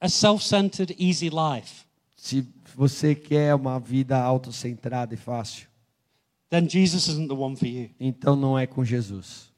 [0.00, 1.84] a self centered, easy life,
[2.16, 2.44] Se
[2.74, 5.68] você quer uma vida autocentrada e fácil,
[6.50, 7.90] then Jesus isn't the one for you.
[8.00, 9.48] então não é com Jesus.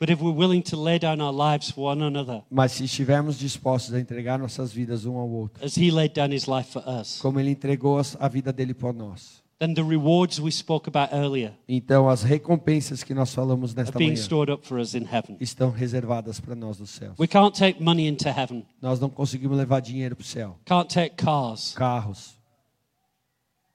[0.00, 3.38] But if we're willing to lay down our lives for one another, Mas se estivermos
[3.38, 6.82] dispostos a entregar nossas vidas um ao outro, as He laid down His life for
[6.88, 11.14] us, como Ele entregou a vida dele por nós, then the rewards we spoke about
[11.14, 14.92] earlier então as recompensas que nós falamos are nesta being manhã stored up for us
[14.96, 15.36] in heaven.
[15.38, 17.14] estão reservadas para nós no céu.
[17.16, 20.92] We can't take money into heaven, Nós não conseguimos levar dinheiro para o céu, can't
[20.92, 22.36] take cars, carros,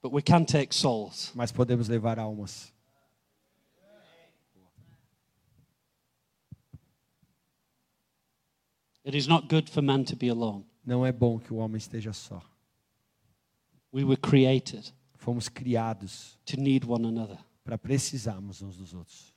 [0.08, 1.34] but we can take souls.
[1.36, 2.72] mas podemos levar almas.
[9.04, 10.64] It is not good for man to be alone.
[10.86, 12.42] Não é bom que o homem esteja só.
[13.92, 17.38] We were created Fomos criados to need one another.
[17.66, 19.34] para precisarmos uns dos outros.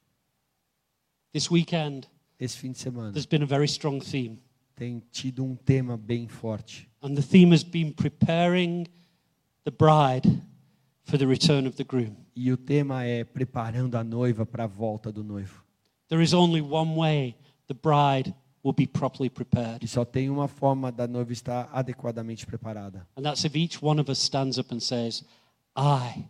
[1.33, 2.07] This weekend,
[2.39, 4.39] Esse fim de semana there's been a very strong theme,
[4.77, 6.89] tem tido um tema bem forte.
[7.03, 8.87] and the theme has been preparing
[9.65, 10.27] the bride
[11.11, 12.15] for the return of the groom.
[12.35, 15.65] E o tema é preparando a noiva para a volta do noivo.
[16.09, 17.37] There is only one way
[17.67, 18.35] the bride
[18.65, 23.07] will be properly prepared, E só tem uma forma da noiva estar adequadamente preparada.
[23.17, 25.25] and that's if each one of us stands up and says,
[25.77, 26.27] I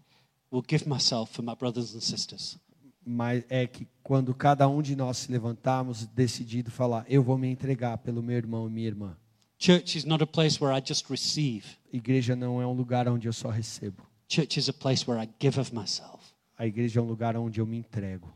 [0.51, 2.59] will give myself for my brothers and sisters.
[3.05, 7.49] Mas é que quando cada um de nós se levantarmos decidido falar, eu vou me
[7.49, 9.17] entregar pelo meu irmão e minha irmã.
[9.59, 11.65] Church is not a place where I just receive.
[11.93, 14.03] Igreja não é um lugar onde eu só recebo.
[14.31, 17.59] Church is a place where I give of myself A igreja é um lugar onde
[17.61, 18.33] eu me entrego,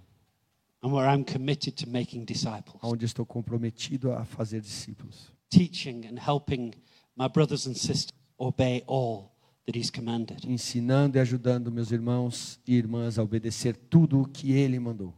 [0.82, 6.18] and where I'm committed to making disciples, onde estou comprometido a fazer discípulos, teaching and
[6.18, 6.72] helping
[7.16, 9.30] my brothers and sisters obey all
[9.66, 10.44] that He's commanded.
[10.46, 15.14] ensinando e ajudando meus irmãos e irmãs a obedecer tudo o que ele mandou.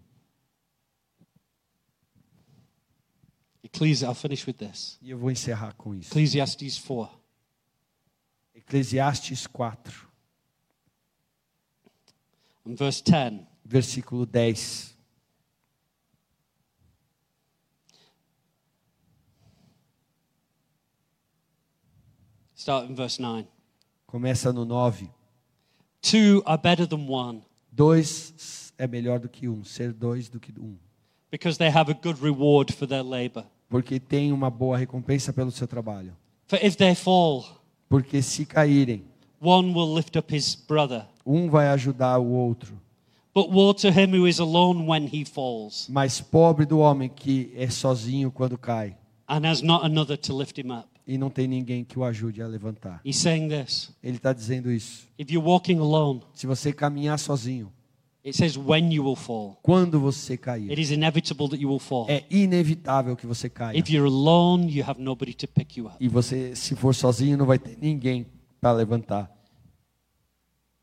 [3.62, 4.98] Ecclesi- I'll finish with this.
[5.02, 6.10] E eu vou encerrar com isso.
[6.10, 7.18] Ecclesiastes 4.
[8.54, 10.05] Eclesiastes 4, And
[12.74, 13.46] verse 10.
[13.64, 14.96] versículo 10.
[22.54, 23.46] Start in verse 9.
[24.06, 25.10] Começa no 9.
[26.02, 27.42] Two are better than one
[27.72, 30.76] Dois é melhor do que um, ser dois do que um.
[31.30, 33.44] because they have a good reward for their labor.
[33.68, 36.16] Porque tem uma boa recompensa pelo seu trabalho.
[36.46, 37.44] For if they fall,
[37.88, 39.04] Porque se caírem,
[39.46, 41.06] one will lift up his brother.
[41.24, 42.80] um vai ajudar o outro.
[43.34, 47.52] But woe to him who is alone when he falls Mas pobre do homem que
[47.54, 48.96] é sozinho quando cai
[49.28, 50.88] and has not another to lift him up.
[51.06, 53.00] e não tem ninguém que o ajude a levantar.
[53.04, 55.06] He's saying this Ele está dizendo isso.
[55.18, 57.70] if you're walking alone, Se você caminhar sozinho,
[58.24, 59.58] it says when you will fall.
[59.62, 62.06] quando você It cair, is inevitable that you will fall.
[62.08, 63.78] é inevitável que você caia.
[63.78, 65.96] If you're alone, you have nobody to pick you up.
[66.00, 68.24] E você, se for sozinho, não vai ter ninguém
[68.60, 69.30] para levantar.
[69.30, 70.75] It says when we walk together.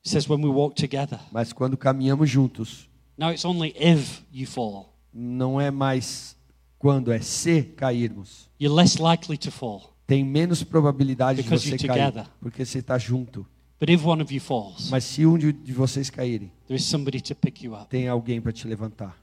[1.32, 4.94] Mas quando caminhamos juntos, Now it's only if you fall.
[5.14, 6.36] não é mais
[6.78, 8.50] quando, é se cairmos.
[8.60, 9.94] You're less likely to fall.
[10.06, 12.32] Tem menos probabilidade de Because você you're cair, together.
[12.42, 13.46] porque você está junto.
[13.80, 16.84] But if one of you falls, Mas se um de, de vocês caírem, there is
[16.86, 17.88] somebody to pick you up.
[17.90, 19.18] tem alguém para te levantar.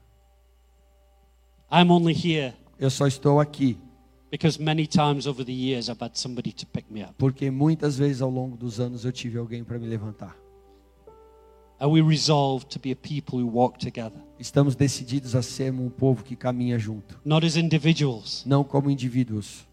[1.71, 3.77] I'm only here Eu só estou aqui
[4.31, 7.13] because many times over the years I've had somebody to pick me up.
[7.17, 10.35] porque muitas vezes ao longo dos anos eu tive alguém para me levantar.
[14.39, 19.65] Estamos decididos a sermos um povo que caminha junto, Not as individuals, não como indivíduos,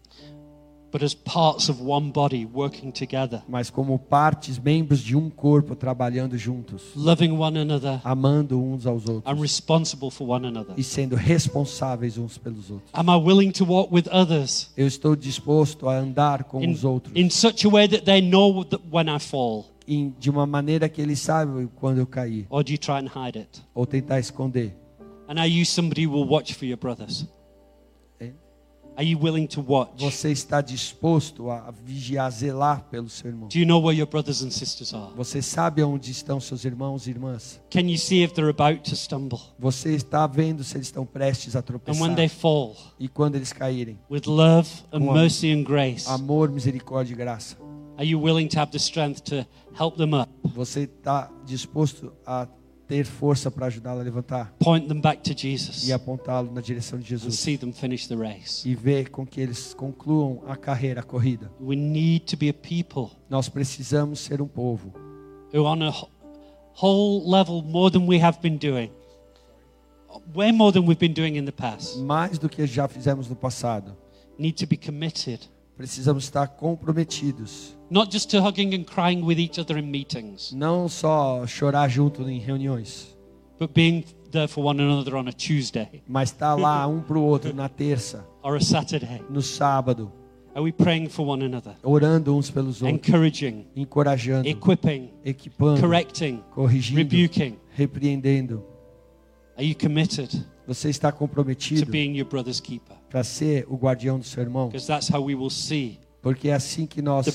[0.91, 5.75] but as parts of one body working together, mas como partes, membros de um corpo
[5.75, 10.73] trabalhando juntos, loving one another amando uns aos and outros responsible for one another.
[10.75, 12.89] e sendo responsáveis uns pelos outros.
[12.91, 17.15] Am I willing to walk with others Eu estou disposto a andar com os outros
[17.15, 19.67] in such a way that they know that when I fall?
[19.95, 23.07] Em- de uma maneira que eles sabem quando eu cair, Or do you try and
[23.07, 23.61] hide it?
[23.73, 24.75] ou tentar esconder.
[25.27, 27.27] And are you somebody who will watch for your brothers?
[28.19, 28.33] Hein?
[28.97, 29.91] Are you willing to watch?
[30.03, 33.47] Você está disposto a vigiar, zelar pelo seu irmão?
[33.47, 35.13] Do you know where your brothers and sisters are?
[35.15, 37.61] Você sabe onde estão seus irmãos e irmãs?
[37.69, 39.39] Can you see if they're about to stumble?
[39.57, 42.15] Você está vendo se eles estão prestes a And when tropeçar?
[42.15, 43.97] they fall, E quando eles caírem?
[44.09, 47.55] with love and mercy and grace, Amor, misericórdia e graça.
[47.99, 49.45] Are you willing to have the strength to
[49.77, 52.47] help them up, Você está disposto a
[52.87, 56.97] ter força para ajudá-lo a levantar point them back to Jesus, e apontá-lo na direção
[56.97, 58.67] de and Jesus see them finish the race?
[58.67, 61.51] e ver com que eles concluam a carreira, a corrida?
[61.59, 64.91] We need to be a people Nós precisamos ser um povo
[65.53, 66.07] who, on a wh-
[66.81, 68.89] whole level, more than we have been doing,
[70.33, 73.35] way more than we've been doing in the past, mais do que já fizemos no
[73.35, 73.95] passado.
[74.37, 75.41] need to be committed.
[75.77, 80.87] Precisamos estar comprometidos, Not just to hugging and crying with each other in meetings, não
[80.87, 83.15] só chorar junto em reuniões,
[83.59, 87.23] but being there for one another on a Tuesday mas estar lá um para o
[87.23, 90.11] outro na terça, or a Saturday, no sábado,
[90.53, 91.75] Are we praying for one another?
[91.83, 97.57] orando uns pelos outros, Encouraging, encorajando, equipping, equipando, correcting, corrigindo, rebuking?
[97.75, 98.63] repreendendo.
[99.57, 100.29] Are you committed
[100.67, 102.95] Você está to comprometido being your brother's keeper?
[103.09, 104.67] para ser o guardião do seu irmão?
[104.67, 107.25] Because that's how we will see Porque é assim que nós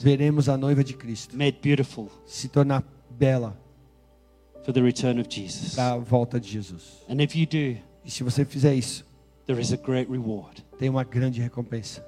[0.00, 3.56] veremos a noiva de Cristo made beautiful se tornar bela
[4.64, 5.74] for the return of Jesus.
[5.74, 7.02] para a volta de Jesus.
[7.08, 9.04] And if you do, E se você fizer isso,
[9.46, 10.64] there is a great reward.
[10.78, 12.02] tem uma grande recompensa.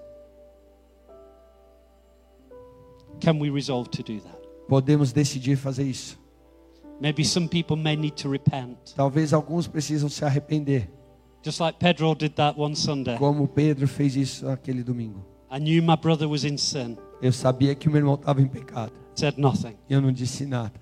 [3.20, 4.36] Can we resolve to do that?
[4.68, 6.18] Podemos decidir fazer isso.
[7.00, 10.88] Maybe some people may need to repent, Talvez alguns precisam se arrepender,
[11.44, 13.18] just like Pedro did that one Sunday.
[13.18, 15.22] como Pedro fez isso naquele domingo.
[15.56, 18.46] I knew my brother was in sin, Eu sabia que o meu irmão estava em
[18.46, 18.92] pecado.
[19.14, 19.74] said nothing.
[19.88, 20.72] Eu não disse nada.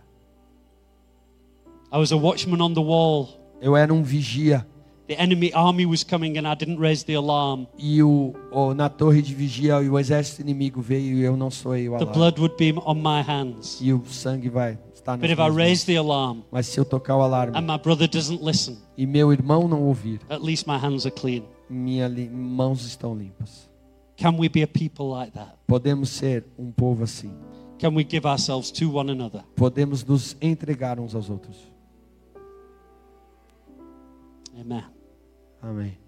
[1.92, 3.28] I was a watchman on the wall.
[3.60, 4.66] Eu era um vigia
[5.06, 7.66] The enemy army was coming and I didn't raise the alarm.
[7.78, 11.88] e o, o- na torre de vigia o exército inimigo veio e eu não soei
[11.88, 12.14] o The alarme.
[12.14, 13.78] blood would be on my hands.
[13.82, 17.16] E o sangue vai estar But if I raise the alarm Mas se eu tocar
[17.16, 20.78] o alarme and my brother doesn't listen, e meu irmão não ouvir, at least my
[20.78, 21.42] hands are clean.
[21.68, 23.68] minhas mãos estão limpas.
[24.16, 25.56] Can we be a people like that?
[25.66, 27.32] Podemos ser um povo assim.
[27.78, 29.44] Can we give ourselves to one another?
[29.56, 31.56] Podemos nos entregar uns aos outros.
[34.58, 34.84] Amen.
[35.60, 36.03] Amém.